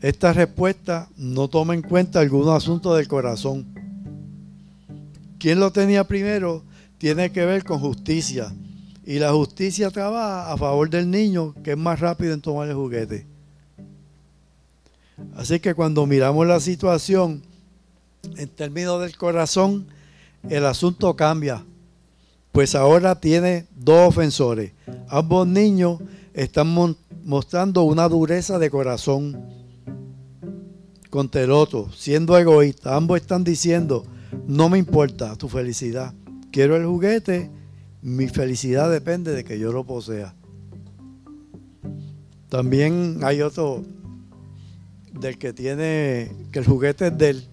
[0.00, 3.66] Esta respuesta no toma en cuenta algunos asuntos del corazón.
[5.38, 6.62] ¿Quién lo tenía primero?
[6.98, 8.54] Tiene que ver con justicia.
[9.04, 12.76] Y la justicia trabaja a favor del niño, que es más rápido en tomar el
[12.76, 13.26] juguete.
[15.34, 17.42] Así que cuando miramos la situación
[18.36, 19.88] en términos del corazón,
[20.48, 21.64] el asunto cambia.
[22.52, 24.72] Pues ahora tiene dos ofensores.
[25.08, 25.98] Ambos niños
[26.34, 29.40] están mostrando una dureza de corazón
[31.08, 32.92] contra el otro, siendo egoístas.
[32.92, 34.04] Ambos están diciendo,
[34.46, 36.12] no me importa tu felicidad.
[36.50, 37.50] Quiero el juguete,
[38.02, 40.34] mi felicidad depende de que yo lo posea.
[42.48, 43.82] También hay otro
[45.12, 47.48] del que tiene, que el juguete es de él.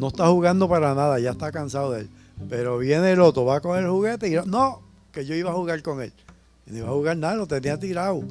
[0.00, 2.10] No está jugando para nada, ya está cansado de él.
[2.48, 4.80] Pero viene el otro, va con el juguete y no,
[5.12, 6.12] que yo iba a jugar con él.
[6.70, 8.22] No iba a jugar nada, lo tenía tirado.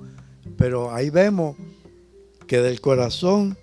[0.57, 1.55] Pero ahí vemos
[2.47, 3.57] que del corazón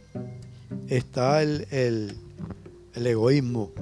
[0.89, 3.73] está el, el egoísmo.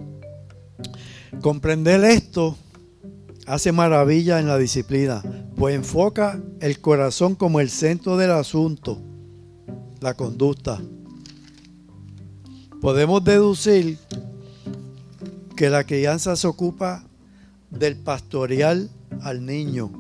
[1.41, 2.57] Comprender esto
[3.47, 5.23] hace maravilla en la disciplina,
[5.57, 8.99] pues enfoca el corazón como el centro del asunto,
[10.01, 10.81] la conducta.
[12.81, 13.99] Podemos deducir
[15.57, 17.05] que la crianza se ocupa
[17.71, 19.91] del pastoreal al niño,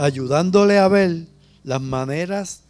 [0.00, 1.26] ayudándole a ver
[1.62, 2.62] las maneras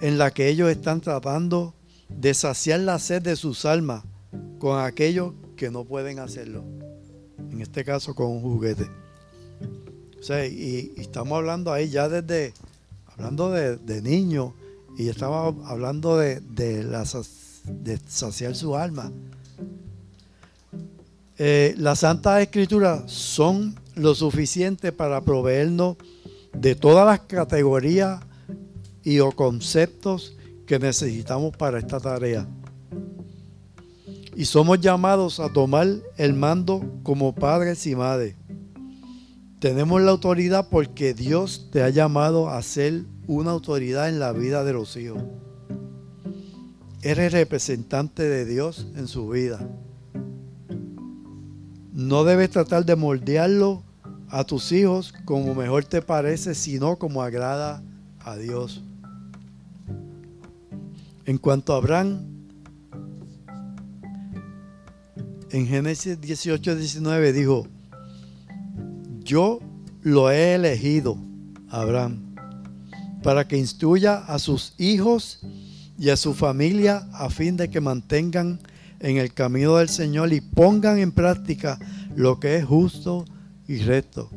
[0.00, 1.74] en las que ellos están tratando
[2.08, 4.04] de saciar la sed de sus almas
[4.58, 6.64] con aquellos que no pueden hacerlo.
[7.50, 8.88] En este caso con un juguete.
[10.20, 12.54] O sea, y, estamos hablando ahí ya desde,
[13.06, 14.52] hablando de, niños,
[14.96, 19.10] y estamos hablando de, de, de saciar su alma.
[21.38, 25.96] Eh, las Santas Escrituras son lo suficiente para proveernos
[26.56, 28.20] de todas las categorías
[29.02, 30.36] y o conceptos
[30.66, 32.46] que necesitamos para esta tarea.
[34.34, 38.36] Y somos llamados a tomar el mando como padres y madres.
[39.58, 44.64] Tenemos la autoridad porque Dios te ha llamado a ser una autoridad en la vida
[44.64, 45.22] de los hijos.
[47.02, 49.60] Eres representante de Dios en su vida.
[51.92, 53.82] No debes tratar de moldearlo
[54.32, 57.82] a tus hijos como mejor te parece, sino como agrada
[58.20, 58.82] a Dios.
[61.26, 62.22] En cuanto a Abraham,
[65.50, 67.68] en Génesis 18, 19 dijo,
[69.22, 69.60] yo
[70.00, 71.18] lo he elegido,
[71.68, 72.34] Abraham,
[73.22, 75.40] para que instruya a sus hijos
[75.98, 78.60] y a su familia a fin de que mantengan
[78.98, 81.78] en el camino del Señor y pongan en práctica
[82.16, 83.26] lo que es justo
[83.72, 84.28] y recto.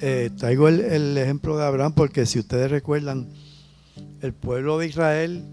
[0.00, 3.28] Eh, traigo el, ejemplo de Abraham porque si ustedes recuerdan,
[4.22, 5.44] el pueblo de Israel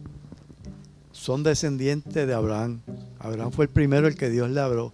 [1.12, 2.80] son descendientes de Abraham.
[3.20, 4.94] Abraham fue el primero el que Dios le habló.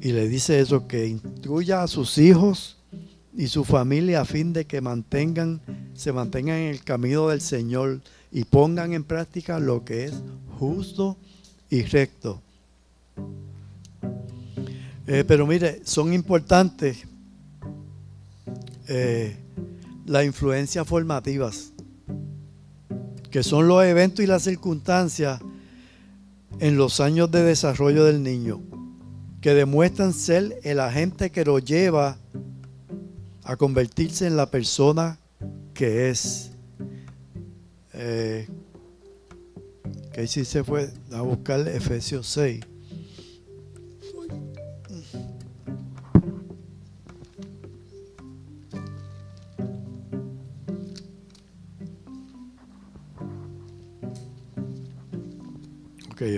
[0.00, 2.78] Y le dice eso, que instruya a sus hijos
[3.36, 5.60] y su familia a fin de que mantengan,
[5.92, 8.00] se mantengan en el camino del Señor
[8.30, 10.14] y pongan en práctica lo que es
[10.58, 11.18] justo
[11.68, 12.40] y recto.
[15.14, 17.06] Eh, pero mire, son importantes
[18.88, 19.36] eh,
[20.06, 21.74] las influencias formativas,
[23.30, 25.38] que son los eventos y las circunstancias
[26.60, 28.62] en los años de desarrollo del niño,
[29.42, 32.16] que demuestran ser el agente que lo lleva
[33.44, 35.18] a convertirse en la persona
[35.74, 36.52] que es.
[37.92, 38.48] Eh,
[40.14, 42.71] que sí se fue a buscar Efesios 6.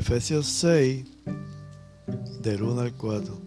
[0.06, 1.06] Efesios 6,
[2.42, 3.40] del 1 al 4.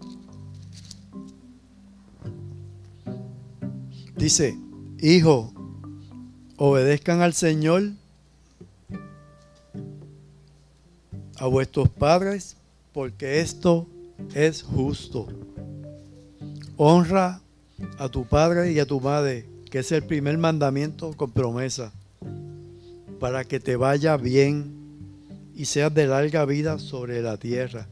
[4.16, 4.58] Dice,
[4.98, 5.52] hijo,
[6.56, 7.90] obedezcan al Señor
[11.36, 12.56] a vuestros padres,
[12.92, 13.86] porque esto
[14.34, 15.28] es justo.
[16.76, 17.40] Honra
[17.98, 21.92] a tu padre y a tu madre, que es el primer mandamiento con promesa,
[23.20, 24.77] para que te vaya bien
[25.58, 27.88] y seas de larga vida sobre la tierra.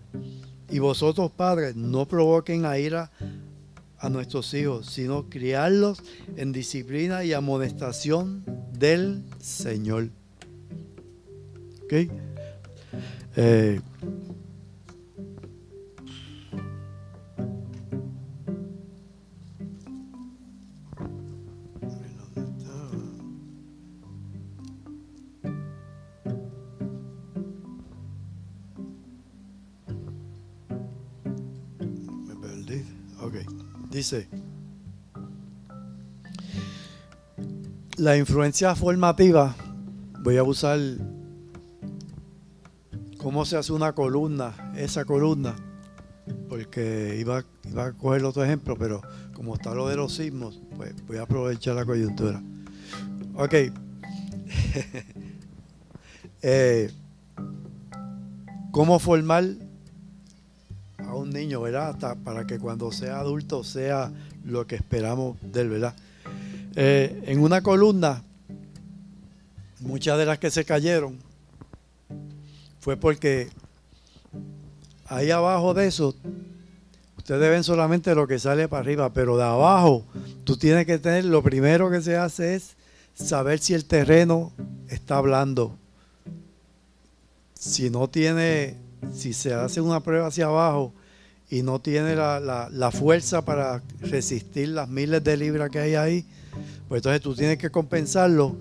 [0.71, 3.11] Y vosotros, padres, no provoquen a ira
[3.99, 6.01] a nuestros hijos, sino criarlos
[6.37, 10.11] en disciplina y amonestación del Señor.
[11.85, 12.09] ¿Ok?
[13.37, 13.81] Eh,
[33.91, 34.29] Dice,
[37.97, 39.55] la influencia formativa,
[40.23, 40.79] voy a usar
[43.17, 45.57] cómo se hace una columna, esa columna,
[46.49, 47.45] porque iba,
[47.77, 49.01] a coger otro ejemplo, pero
[49.35, 52.43] como está lo de los sismos, pues voy a aprovechar la coyuntura.
[53.35, 53.55] Ok.
[56.49, 56.93] Eh,
[58.71, 59.47] ¿Cómo formar
[61.37, 61.91] niño, ¿verdad?
[61.91, 64.11] Hasta para que cuando sea adulto sea
[64.45, 65.95] lo que esperamos de él, ¿verdad?
[66.75, 68.23] Eh, en una columna,
[69.81, 71.19] muchas de las que se cayeron
[72.81, 73.49] fue porque
[75.07, 76.15] ahí abajo de eso,
[77.17, 80.05] ustedes ven solamente lo que sale para arriba, pero de abajo
[80.45, 82.77] tú tienes que tener, lo primero que se hace es
[83.15, 84.53] saber si el terreno
[84.89, 85.77] está blando.
[87.55, 88.77] Si no tiene,
[89.13, 90.93] si se hace una prueba hacia abajo
[91.49, 96.27] y no tiene la, fuerza para resistir las miles de libras que hay ahí,
[96.89, 98.57] pues entonces tú tienes que compensarlo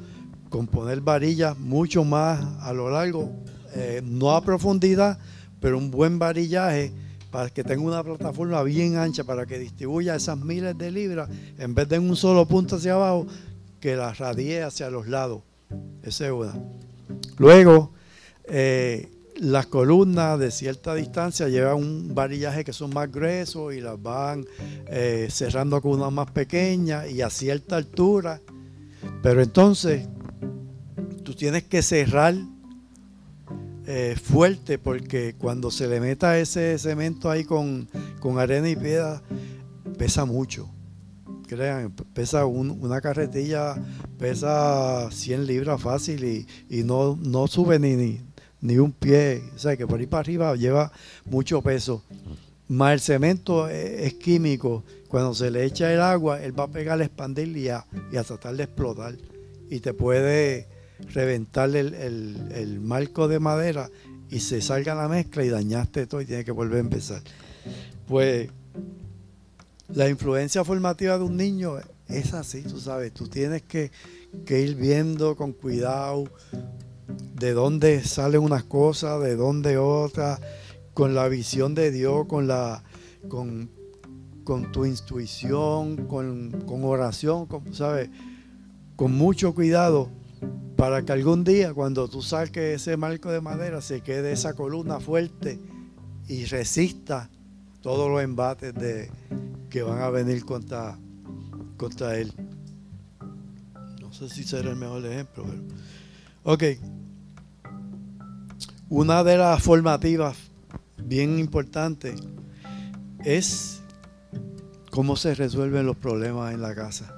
[0.49, 3.31] con poner varillas mucho más a lo largo,
[3.73, 5.17] eh, no a profundidad,
[5.59, 6.93] pero un buen varillaje
[7.31, 11.75] para que tenga una plataforma bien ancha para que distribuya esas miles de libras en
[11.75, 13.27] vez de en un solo punto hacia abajo,
[13.81, 15.41] que las radie hacia los lados.
[16.01, 16.53] Esa es una.
[17.37, 17.91] Luego,
[18.45, 24.01] eh, las columnas de cierta distancia llevan un varillaje que son más gruesos y las
[24.01, 24.45] van
[24.87, 28.41] eh, cerrando con una más pequeña y a cierta altura.
[29.21, 30.07] Pero entonces
[31.23, 32.35] tú tienes que cerrar
[33.87, 37.87] eh, fuerte porque cuando se le meta ese cemento ahí con,
[38.37, 39.21] arena y piedra,
[39.97, 40.69] pesa mucho.
[41.47, 43.75] Crean, pesa una carretilla,
[44.17, 48.21] pesa 100 libras fácil y, y no, no sube ni, ni,
[48.65, 49.43] ni un pie.
[49.55, 50.91] O sea, que por ahí para arriba lleva
[51.25, 52.03] mucho peso.
[52.67, 54.83] Más el cemento es, químico.
[55.07, 58.17] Cuando se le echa el agua, él va a pegar, a expandir y a, y
[58.17, 59.15] a tratar de explotar.
[59.69, 60.67] Y te puede
[61.13, 63.89] reventar el, marco de madera
[64.29, 67.21] y se salga la mezcla y dañaste todo y tiene que volver a empezar.
[68.07, 68.49] Pues
[69.93, 73.91] la influencia formativa de un niño es así, tú sabes, tú tienes que,
[74.45, 76.25] que ir viendo con cuidado
[77.07, 80.39] de dónde salen unas cosas, de dónde otras,
[80.93, 82.83] con la visión de Dios, con la
[83.27, 83.69] con,
[84.71, 88.09] tu intuición, con, oración, ¿sabes?
[88.95, 90.09] Con mucho cuidado
[90.77, 94.99] para que algún día cuando tú saques ese marco de madera se quede esa columna
[94.99, 95.59] fuerte
[96.27, 97.29] y resista
[97.81, 99.09] todos los embates de,
[99.69, 100.97] que van a venir contra,
[101.77, 102.33] contra él.
[104.01, 105.63] No sé si será el mejor ejemplo, pero...
[106.47, 106.63] Ok.
[108.87, 110.37] Una de las formativas
[111.03, 112.21] bien importantes
[113.23, 113.81] es
[114.91, 117.15] cómo se resuelven los problemas en la casa.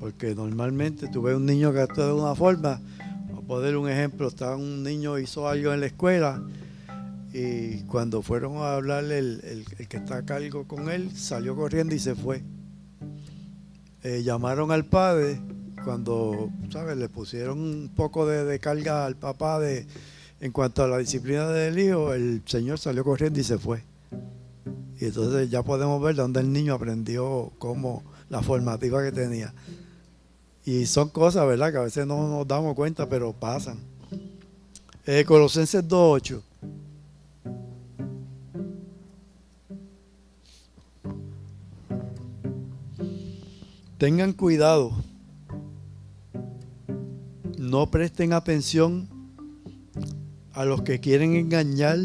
[0.00, 2.80] Porque normalmente tú ves un niño que actúa de una forma,
[3.36, 6.42] a poner un ejemplo, está un niño hizo algo en la escuela
[7.34, 11.98] y cuando fueron a hablarle el, que está a cargo con él, salió corriendo y
[11.98, 12.42] se fue.
[14.04, 15.38] Eh, llamaron al padre
[15.86, 16.96] cuando, ¿sabes?
[16.96, 19.86] Le pusieron un poco de, carga al papá de,
[20.40, 23.84] en cuanto a la disciplina del hijo, el señor salió corriendo y se fue.
[24.98, 29.54] Y entonces ya podemos ver dónde el niño aprendió cómo la formativa que tenía.
[30.64, 31.70] Y son cosas, ¿verdad?
[31.70, 33.78] Que a veces no nos damos cuenta, pero pasan.
[35.06, 36.42] Eh, Colosenses 2.8.
[43.98, 45.05] Tengan cuidado
[47.66, 49.08] no presten atención
[50.52, 51.98] a los que quieren engañar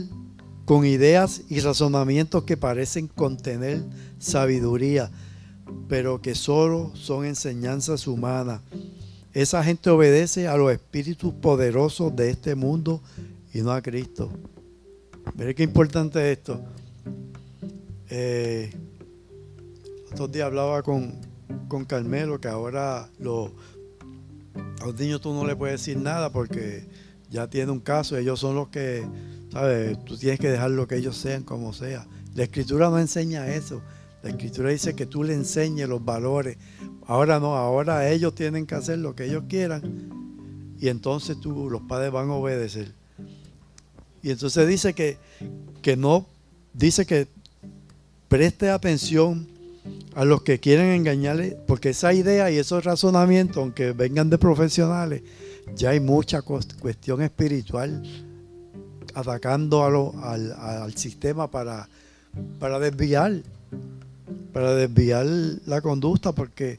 [0.65, 3.83] con ideas y razonamientos que parecen contener
[4.19, 5.11] sabiduría,
[5.87, 8.61] pero que solo son enseñanzas humanas.
[9.33, 13.01] Esa gente obedece a los espíritus poderosos de este mundo
[13.53, 14.29] y no a Cristo.
[15.35, 16.61] Mire qué importante es esto.
[18.09, 18.73] Eh,
[20.09, 21.13] estos días hablaba con,
[21.69, 23.51] con Carmelo que ahora los
[24.81, 26.87] a los niños tú no le puedes decir nada porque
[27.29, 29.05] ya tiene un caso, ellos son los que,
[29.51, 30.03] ¿sabes?
[30.05, 32.07] Tú tienes que dejar lo que ellos sean como sea.
[32.35, 33.81] La escritura no enseña eso.
[34.23, 36.57] La escritura dice que tú le enseñes los valores.
[37.07, 40.21] Ahora no, ahora ellos tienen que hacer lo que ellos quieran
[40.81, 42.91] y entonces tú, los padres van a obedecer.
[44.23, 45.19] Y entonces dice que,
[45.83, 46.25] que no,
[46.73, 47.27] dice que
[48.27, 49.47] preste atención
[50.15, 55.23] a los que quieren engañarle, porque esa idea y esos razonamientos, aunque vengan de profesionales,
[55.75, 58.03] ya hay mucha cuestión espiritual
[59.13, 61.87] atacando al, al, sistema para,
[62.59, 63.41] para desviar,
[64.53, 65.25] para desviar
[65.65, 66.77] la conducta, porque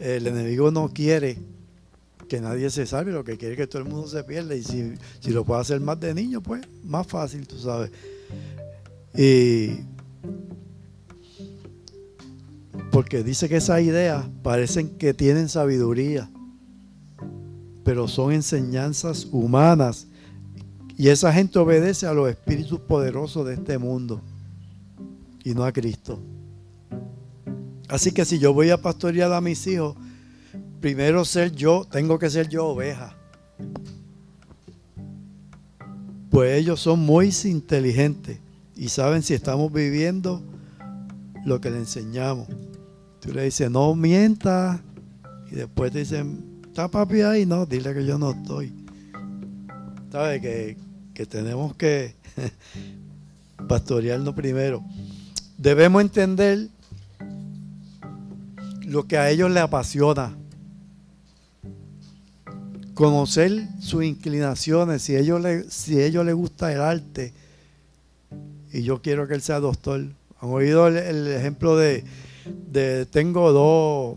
[0.00, 1.38] el enemigo no quiere
[2.28, 4.54] que nadie se salve, lo que quiere es que todo el mundo se pierda.
[4.54, 7.90] Y si, si lo puede hacer más de niño, pues más fácil, tú sabes.
[9.16, 9.80] Y
[12.90, 16.30] porque dice que esas ideas parecen que tienen sabiduría,
[17.84, 20.06] pero son enseñanzas humanas.
[20.96, 24.20] Y esa gente obedece a los espíritus poderosos de este mundo
[25.44, 26.20] y no a Cristo.
[27.88, 29.96] Así que si yo voy a pastorear a mis hijos,
[30.80, 33.16] primero ser yo, tengo que ser yo oveja.
[36.30, 38.38] Pues ellos son muy inteligentes
[38.76, 40.42] y saben si estamos viviendo
[41.44, 42.48] lo que le enseñamos.
[43.20, 44.82] Tú le dices, no mienta.
[45.50, 47.46] Y después te dicen, ¿está papi ahí?
[47.46, 48.72] No, dile que yo no estoy.
[50.10, 50.40] ¿Sabes?
[50.40, 50.76] Que,
[51.12, 52.14] que tenemos que
[53.68, 54.84] pastorearnos primero.
[55.56, 56.68] Debemos entender
[58.86, 60.36] lo que a ellos les apasiona.
[62.94, 67.32] Conocer sus inclinaciones, si ellos, si a ellos les gusta el arte,
[68.72, 70.04] y yo quiero que él sea doctor.
[70.44, 72.04] ¿Han oído el ejemplo de,
[73.10, 73.50] tengo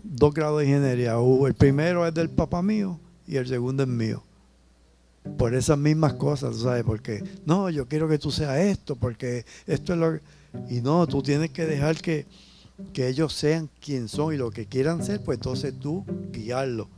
[0.04, 1.14] dos, grados de ingeniería.
[1.46, 4.22] El primero es del papá mío y el segundo es mío.
[5.38, 6.84] Por esas mismas cosas, ¿sabes?
[6.84, 10.20] Porque, no, yo quiero que tú seas esto, porque esto es lo que...
[10.68, 12.26] Y no, tú tienes que dejar que,
[12.92, 16.90] que ellos sean quien son y lo que quieran ser, pues entonces tú guiarlo.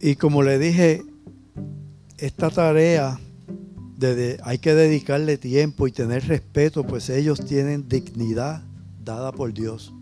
[0.00, 1.02] Y como le dije,
[2.16, 3.20] esta tarea
[4.42, 8.62] hay que dedicarle tiempo y tener respeto, pues ellos tienen dignidad
[9.04, 9.92] dada por Dios.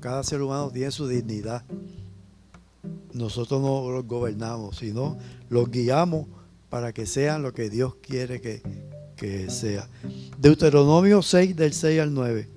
[0.00, 1.64] Cada ser humano tiene su dignidad.
[3.12, 5.16] Nosotros no los gobernamos, sino
[5.48, 6.26] los guiamos
[6.68, 8.62] para que sean lo que Dios quiere que,
[9.16, 9.88] que sea.
[10.38, 12.48] Deuteronomio 6 del 6 al 9.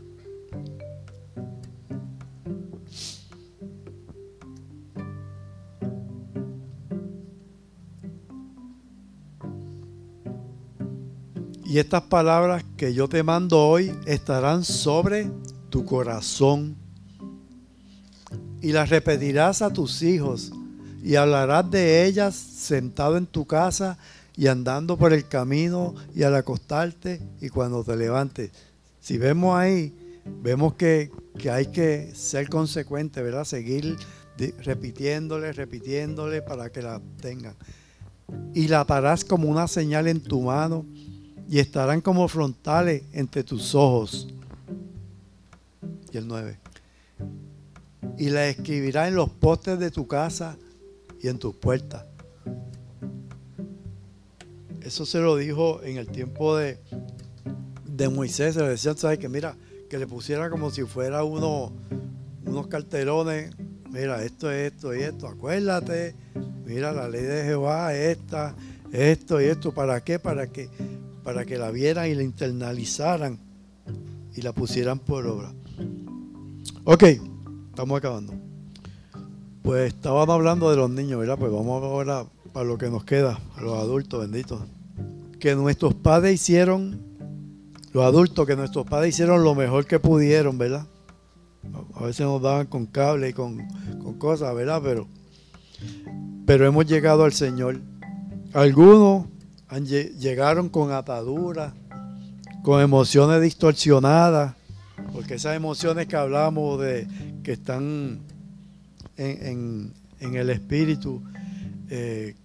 [11.76, 15.30] Y estas palabras que yo te mando hoy estarán sobre
[15.70, 16.78] tu corazón.
[18.62, 20.54] Y las repetirás a tus hijos
[21.04, 23.98] y hablarás de ellas sentado en tu casa
[24.38, 28.52] y andando por el camino y al acostarte y cuando te levantes.
[29.02, 29.94] Si vemos ahí,
[30.42, 33.44] vemos que, que hay que ser consecuente, ¿verdad?
[33.44, 33.98] Seguir
[34.64, 37.56] repitiéndole, repitiéndole para que la tengan.
[38.54, 40.86] Y la atarás como una señal en tu mano
[41.50, 44.28] y estarán como frontales entre tus ojos.
[46.12, 46.58] Y el 9.
[48.18, 50.58] Y la escribirá en los postes de tu casa
[51.22, 52.06] y en tus puertas.
[54.82, 56.80] Eso se lo dijo en el tiempo de,
[57.86, 58.54] de Moisés.
[58.54, 59.18] Se le decía, ¿sabes?
[59.18, 59.56] Que mira,
[59.90, 61.72] que le pusiera como si fuera uno,
[62.46, 63.52] unos cartelones.
[63.92, 65.28] Mira, esto es esto y esto.
[65.28, 66.16] Acuérdate.
[66.66, 68.56] Mira, la ley de Jehová, esta,
[68.92, 69.72] esto y esto.
[69.72, 70.20] ¿Para qué?
[70.20, 70.70] Para que
[71.26, 73.40] para que la vieran y la internalizaran
[74.36, 75.52] y la pusieran por obra.
[76.84, 77.04] Ok,
[77.72, 78.32] estamos acabando.
[79.64, 81.40] Pues estábamos hablando de los niños, ¿verdad?
[81.40, 84.62] Pues vamos ahora para lo que nos queda, a los adultos benditos.
[85.40, 87.02] Que nuestros padres hicieron,
[87.92, 90.86] los adultos, que nuestros padres hicieron lo mejor que pudieron, ¿verdad?
[91.96, 93.68] A veces nos daban con cable y con,
[93.98, 94.80] con cosas, ¿verdad?
[94.84, 95.08] Pero,
[96.46, 97.82] pero hemos llegado al Señor.
[98.54, 99.26] Algunos
[99.70, 101.74] llegaron con ataduras,
[102.64, 104.56] con emociones distorsionadas,
[105.14, 107.08] porque esas emociones que hablamos de
[107.44, 108.20] que están
[109.18, 111.22] en, el espíritu,
[111.90, 112.36] eh,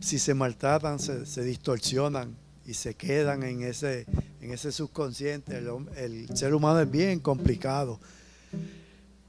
[0.00, 4.06] si se maltratan, se, distorsionan y se quedan en ese,
[4.40, 5.58] en ese subconsciente.
[5.96, 7.98] El, ser humano es bien complicado.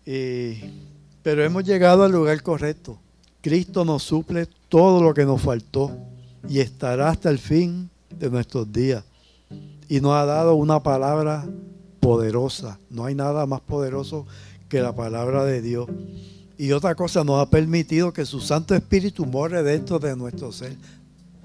[0.04, 3.00] pero hemos llegado al lugar correcto.
[3.42, 6.11] Cristo nos suple todo lo que nos faltó
[6.48, 9.04] y estará hasta el fin de nuestros días.
[9.88, 11.46] Y nos ha dado una palabra
[12.00, 12.80] poderosa.
[12.90, 14.26] No hay nada más poderoso
[14.70, 15.88] que la palabra de Dios.
[16.58, 20.78] Y otra cosa, nos ha permitido que su Santo Espíritu more dentro de nuestro ser.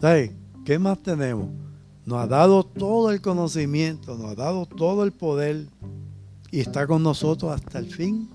[0.00, 0.30] ¿Sabes?
[0.64, 1.48] ¿Qué más tenemos?
[2.06, 5.66] nos ha dado todo el conocimiento, nos ha dado todo el poder
[6.52, 8.30] y está con nosotros hasta el fin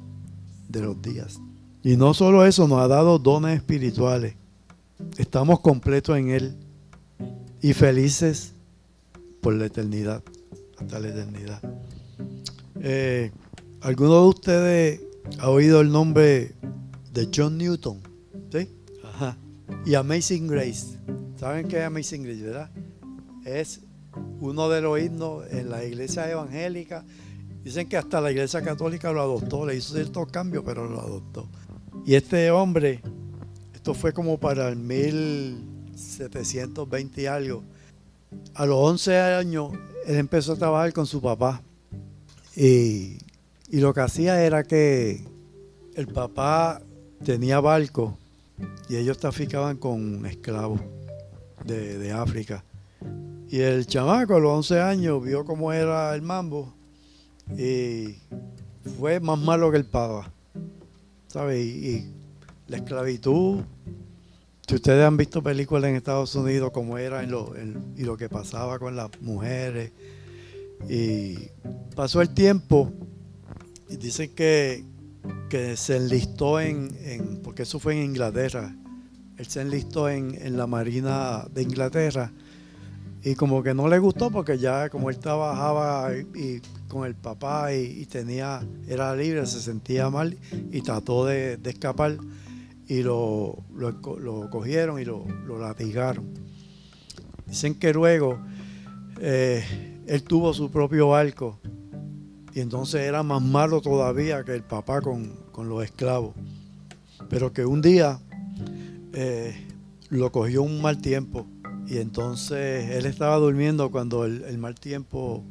[0.68, 1.40] de los días.
[1.82, 4.36] Y no solo eso, nos ha dado dones espirituales.
[5.18, 6.56] Estamos completos en Él
[7.62, 8.54] y felices
[9.42, 10.24] por la eternidad,
[10.78, 11.62] hasta la eternidad.
[12.80, 13.32] Eh,
[13.82, 15.02] ¿Alguno de ustedes
[15.40, 16.54] ha oído el nombre
[17.14, 18.00] de John Newton?
[18.52, 18.70] ¿Sí?
[19.04, 19.38] Ajá.
[19.86, 20.98] Y Amazing Grace.
[21.38, 22.72] ¿Saben qué es Amazing Grace, verdad?
[23.46, 23.82] Es
[24.40, 27.04] uno de los himnos en la iglesia evangélica.
[27.64, 31.48] Dicen que hasta la iglesia católica lo adoptó, le hizo ciertos cambios, pero lo adoptó.
[32.06, 33.02] Y este hombre,
[33.82, 37.64] esto fue como para el 1720 y algo,
[38.54, 39.72] a los 11 años
[40.06, 41.64] él empezó a trabajar con su papá.
[42.56, 43.18] Y,
[43.72, 45.26] lo que hacía era que
[45.96, 46.80] el papá
[47.26, 48.20] tenía barco
[48.88, 50.80] y ellos traficaban con esclavos
[51.66, 52.64] de, de, África.
[53.50, 56.72] Y el chamaco a los 11 años vio cómo era el mambo
[57.58, 58.16] y
[59.00, 60.32] fue más malo que el papá.
[61.30, 61.66] ¿Sabes?
[61.66, 62.21] Y,
[62.72, 63.60] la esclavitud.
[64.66, 68.80] Si ustedes han visto películas en Estados Unidos como era en y lo que pasaba
[68.80, 69.92] con las mujeres,
[70.90, 71.36] y
[71.96, 72.92] pasó el tiempo
[73.90, 74.86] y dicen que,
[75.50, 78.74] que se enlistó en, porque eso fue en Inglaterra,
[79.38, 82.32] él se enlistó en, en, la Marina de Inglaterra.
[83.24, 87.74] Y como que no le gustó porque ya como él trabajaba y, con el papá
[87.74, 90.38] y, tenía, era libre, se sentía mal
[90.72, 92.18] y trató de escapar
[92.92, 96.26] y lo, lo, cogieron y lo, lo, latigaron.
[97.46, 98.38] Dicen que luego
[99.22, 101.58] eh, él tuvo su propio barco
[102.54, 106.36] y entonces era más malo todavía que el papá con, los esclavos.
[107.30, 108.20] Pero que un día
[109.14, 109.56] eh,
[110.10, 111.48] lo cogió un mal tiempo
[111.88, 115.46] y entonces él estaba durmiendo cuando el, el mal tiempo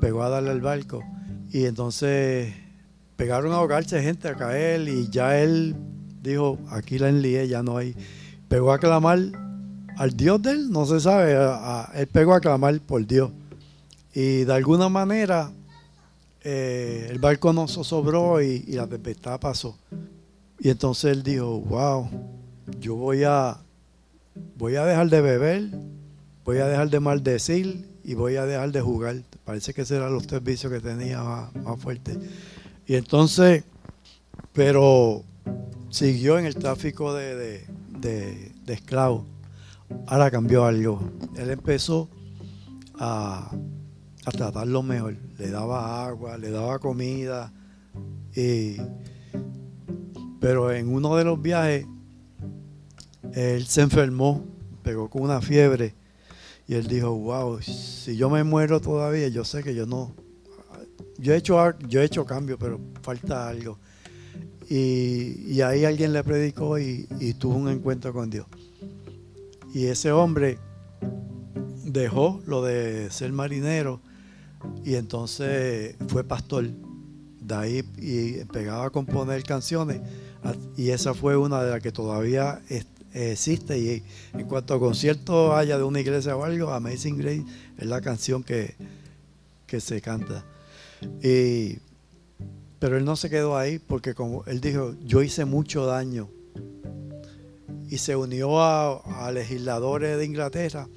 [0.00, 1.04] pegó a darle al barco
[1.50, 2.54] y entonces
[3.16, 5.76] pegaron a ahogarse gente a caer y ya él
[6.22, 7.94] dijo, aquí la enlié, ya no hay.
[8.48, 9.18] Pegó a clamar
[9.96, 11.36] al Dios de él, no se sabe,
[11.94, 13.30] él pegó a clamar por Dios.
[14.14, 15.50] Y de alguna manera
[16.42, 19.76] eh, el barco no sobró y, y, la tempestad pasó.
[20.58, 22.08] Y entonces él dijo, wow,
[22.80, 23.58] yo voy a,
[24.56, 25.68] voy a dejar de beber,
[26.44, 29.16] voy a dejar de maldecir y voy a dejar de jugar.
[29.44, 32.18] Parece que eran los tres vicios que tenía más, más fuertes.
[32.86, 33.64] Y entonces,
[34.52, 35.24] pero
[35.92, 37.66] siguió en el tráfico de,
[38.66, 39.24] esclavos.
[40.06, 41.00] Ahora cambió algo.
[41.36, 42.08] Él empezó
[42.98, 43.54] a,
[44.32, 45.16] tratarlo mejor.
[45.38, 47.52] Le daba agua, le daba comida.
[50.40, 51.86] pero en uno de los viajes,
[53.34, 54.44] él se enfermó,
[54.82, 55.94] pegó con una fiebre.
[56.66, 60.14] Y él dijo, wow, si yo me muero todavía, yo sé que yo no...
[61.18, 63.78] Yo he hecho, yo he hecho cambio, pero falta algo.
[64.74, 67.06] Y, ahí alguien le predicó y,
[67.38, 68.46] tuvo un encuentro con Dios.
[69.74, 70.58] Y ese hombre
[71.84, 74.00] dejó lo de ser marinero
[74.82, 76.70] y entonces fue pastor.
[77.40, 80.00] De ahí y pegaba a componer canciones
[80.76, 82.62] y esa fue una de las que todavía
[83.12, 84.02] existe y
[84.32, 87.44] en cuanto a conciertos haya de una iglesia o algo, Amazing Grace
[87.76, 88.74] es la canción que,
[89.66, 90.46] que se canta.
[91.22, 91.78] Y
[92.82, 96.28] pero él no se quedó ahí porque como él dijo, yo hice mucho daño.
[97.88, 100.88] Y se unió a, legisladores de Inglaterra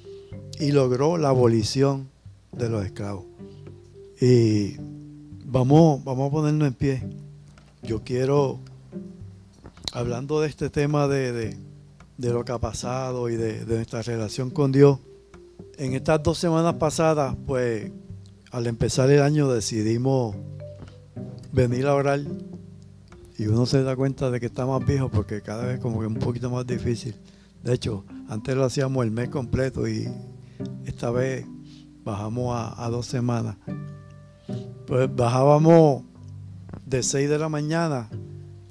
[0.58, 2.08] y logró la abolición
[2.50, 3.26] de los esclavos.
[4.20, 4.74] Y
[5.44, 7.08] vamos, vamos a ponernos en pie.
[7.84, 8.58] Yo quiero,
[9.92, 11.56] hablando de este tema de,
[12.18, 14.98] lo que ha pasado y de, de nuestra relación con Dios,
[15.78, 17.92] en estas dos semanas pasadas, pues
[18.50, 20.34] al empezar el año decidimos
[21.56, 22.20] venir a orar
[23.38, 26.06] y uno se da cuenta de que está más viejo porque cada vez como que
[26.06, 27.16] es un poquito más difícil.
[27.62, 30.06] De hecho, antes lo hacíamos el mes completo y
[30.84, 31.46] esta vez
[32.04, 33.56] bajamos a, dos semanas.
[34.86, 36.04] Pues bajábamos
[36.84, 38.10] de 6 de la mañana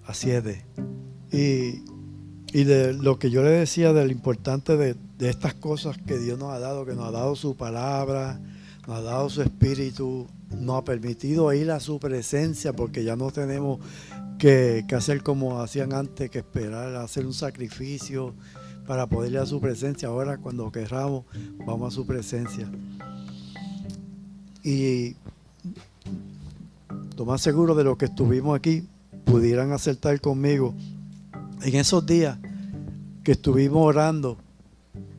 [0.06, 0.64] a 7.
[1.32, 1.84] Y,
[2.64, 6.40] de lo que yo le decía de lo importante de, de estas cosas que Dios
[6.40, 8.40] nos ha dado, que nos ha dado su palabra,
[8.88, 10.28] nos ha dado su espíritu,
[10.60, 13.80] nos ha permitido ir a su presencia porque ya no tenemos
[14.38, 18.34] que, hacer como hacían antes, que esperar hacer un sacrificio
[18.86, 20.10] para poder ir a su presencia.
[20.10, 21.26] Ahora cuando querramos,
[21.66, 22.70] vamos a su presencia.
[24.64, 25.16] Y
[27.18, 28.88] lo más seguro de lo que estuvimos aquí,
[29.26, 30.76] pudieran acertar conmigo.
[31.64, 32.38] En esos días
[33.24, 34.38] que estuvimos orando,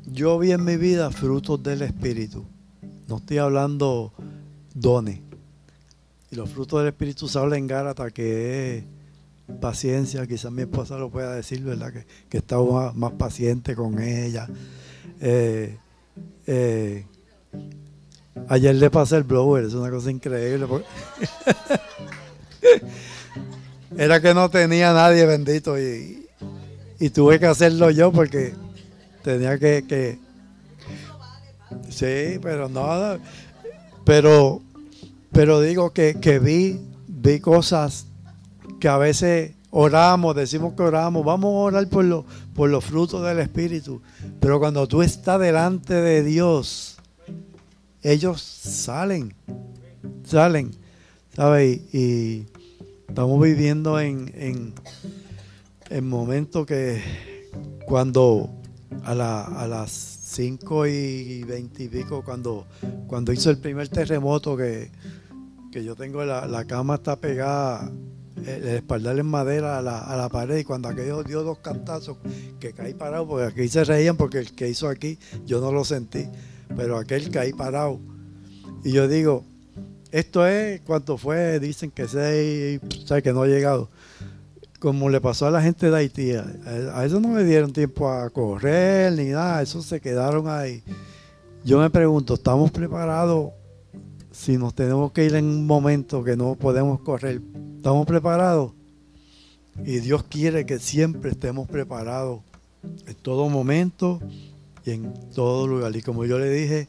[0.07, 2.45] yo vi en mi vida frutos del Espíritu
[3.09, 4.13] No estoy hablando
[4.75, 5.21] dones.
[6.31, 7.69] Y los frutos del Espíritu se habla en
[8.13, 8.85] que
[9.61, 10.27] paciencia.
[10.27, 11.93] Quizás mi esposa lo pueda decir, ¿verdad?
[11.93, 12.57] Que, que está
[12.95, 14.49] más, paciente con ella.
[15.21, 15.79] Eh,
[16.47, 17.07] eh,
[18.49, 20.67] ayer le pasé el blower, es una cosa increíble.
[23.97, 26.27] Era que no tenía nadie bendito y,
[26.99, 28.53] y tuve que hacerlo yo porque
[29.23, 30.19] tenía que, que
[31.91, 33.19] sí, pero no,
[34.05, 34.62] pero
[35.37, 38.07] pero digo que, vi, vi cosas
[38.81, 43.23] que a veces oramos, decimos que oramos, vamos a orar por, lo, por los frutos
[43.23, 44.01] del Espíritu.
[44.41, 46.97] Pero cuando tú estás delante de Dios,
[48.03, 49.35] ellos salen,
[50.25, 50.71] salen,
[51.35, 51.83] ¿sabes?
[51.95, 52.47] Y,
[53.07, 54.73] estamos viviendo en, en,
[55.91, 57.03] en momentos que
[57.85, 58.49] cuando
[59.05, 62.66] a, la, a las 5 y 20 y pico, cuando,
[63.07, 64.91] cuando hizo el primer terremoto que
[65.76, 67.93] que yo tengo la, cama está pegada,
[68.47, 72.16] el, espaldar en madera a la, pared y cuando aquello dio dos cantazos
[72.59, 75.84] que caí parado, porque aquí se reían porque el que hizo aquí yo no lo
[75.84, 76.30] sentí,
[76.74, 78.01] pero aquel caí parado.
[78.84, 79.45] Y yo digo,
[80.12, 82.80] esto es cuánto fue, dicen que seis,
[83.11, 83.91] o que no ha llegado.
[84.79, 88.29] Como le pasó a la gente de Haití, a eso no le dieron tiempo a
[88.31, 90.83] correr ni nada, eso se quedaron ahí.
[91.64, 93.53] Yo me pregunto, ¿estamos preparados
[94.31, 97.41] si nos tenemos que ir en un momento que no podemos correr,
[97.77, 98.72] ¿estamos preparados?
[99.85, 102.41] Y Dios quiere que siempre estemos preparados
[103.07, 104.20] en todo momento
[104.85, 105.97] y en todo lugar.
[105.97, 106.89] Y como yo le dije,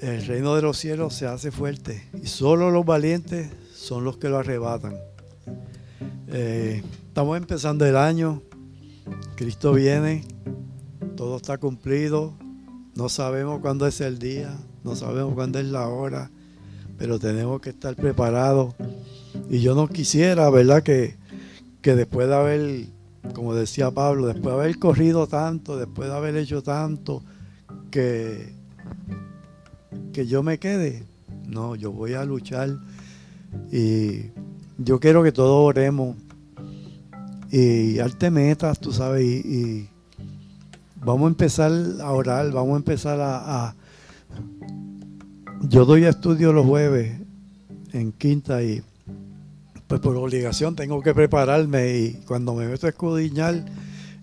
[0.00, 4.28] el reino de los cielos se hace fuerte y solo los valientes son los que
[4.28, 4.96] lo arrebatan.
[6.28, 8.42] Eh, estamos empezando el año,
[9.36, 10.24] Cristo viene,
[11.16, 12.34] todo está cumplido,
[12.94, 16.30] no sabemos cuándo es el día, no sabemos cuándo es la hora,
[16.98, 18.74] pero tenemos que estar preparados.
[19.48, 20.82] Y yo no quisiera, ¿verdad?
[20.82, 21.16] Que,
[21.82, 22.86] que después de haber,
[23.34, 27.22] como decía Pablo, después de haber corrido tanto, después de haber hecho tanto,
[27.90, 28.54] que,
[30.12, 31.04] que yo me quede.
[31.46, 32.78] No, yo voy a luchar
[33.72, 34.30] y
[34.82, 36.16] yo quiero que todos oremos
[37.50, 39.88] y arte metas, tú sabes, y,
[40.96, 43.74] vamos a empezar a orar, vamos a empezar a,
[45.62, 47.20] yo doy estudio los jueves
[47.92, 48.82] en quinta y
[49.86, 53.66] pues por obligación tengo que prepararme y cuando me meto a escudriñar,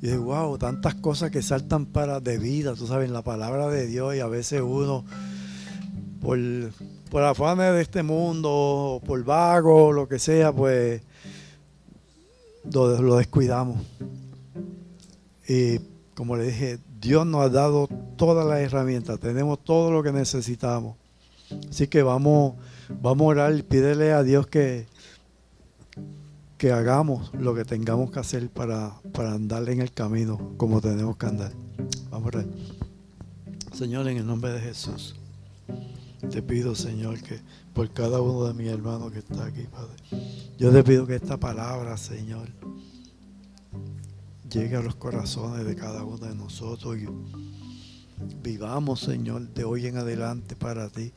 [0.01, 3.86] y digo, wow, tantas cosas que saltan para de vida, tú sabes, la palabra de
[3.86, 5.05] Dios y a veces uno
[6.20, 6.39] por,
[7.08, 11.01] por afanes de este mundo, por vago, lo que sea, pues
[12.72, 13.78] lo, lo descuidamos.
[15.47, 15.80] Y
[16.14, 17.88] como le dije, Dios nos ha dado
[18.18, 20.97] todas las herramientas, tenemos todo lo que necesitamos.
[21.70, 22.55] Así que vamos,
[23.01, 24.88] vamos a orar y pídele a Dios que,
[26.58, 31.18] que hagamos lo que tengamos que hacer para, para andar en el camino como tenemos
[31.18, 31.51] que andar.
[32.10, 32.45] Vamos a orar.
[33.74, 35.16] Señor, en el nombre de Jesús,
[36.30, 37.39] te pido, Señor, que
[37.74, 39.95] por cada uno de mis hermanos que está aquí, Padre,
[40.57, 42.49] yo te pido que esta palabra, Señor,
[44.49, 47.07] llegue a los corazones de cada uno de nosotros y
[48.41, 51.13] vivamos, Señor, de hoy en adelante para ti.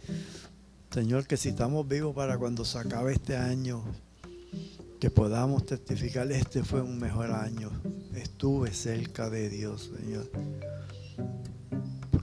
[0.90, 3.82] Señor, que si estamos vivos para cuando se acabe este año,
[4.98, 7.70] que podamos testificar, este fue un mejor año.
[8.14, 10.30] Estuve cerca de Dios, Señor.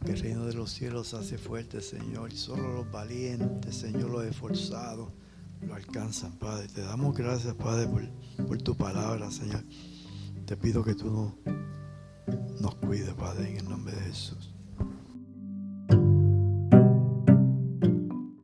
[0.07, 2.31] Porque el reino de los cielos hace fuerte, Señor.
[2.31, 5.11] Solo los valientes, Señor, los esforzados,
[5.59, 6.69] lo alcanzan, Padre.
[6.69, 7.89] Te damos gracias, Padre,
[8.47, 9.65] por, tu palabra, Señor.
[10.45, 11.35] Te pido que tú
[12.61, 14.56] nos cuides, Padre, en el nombre de Jesús.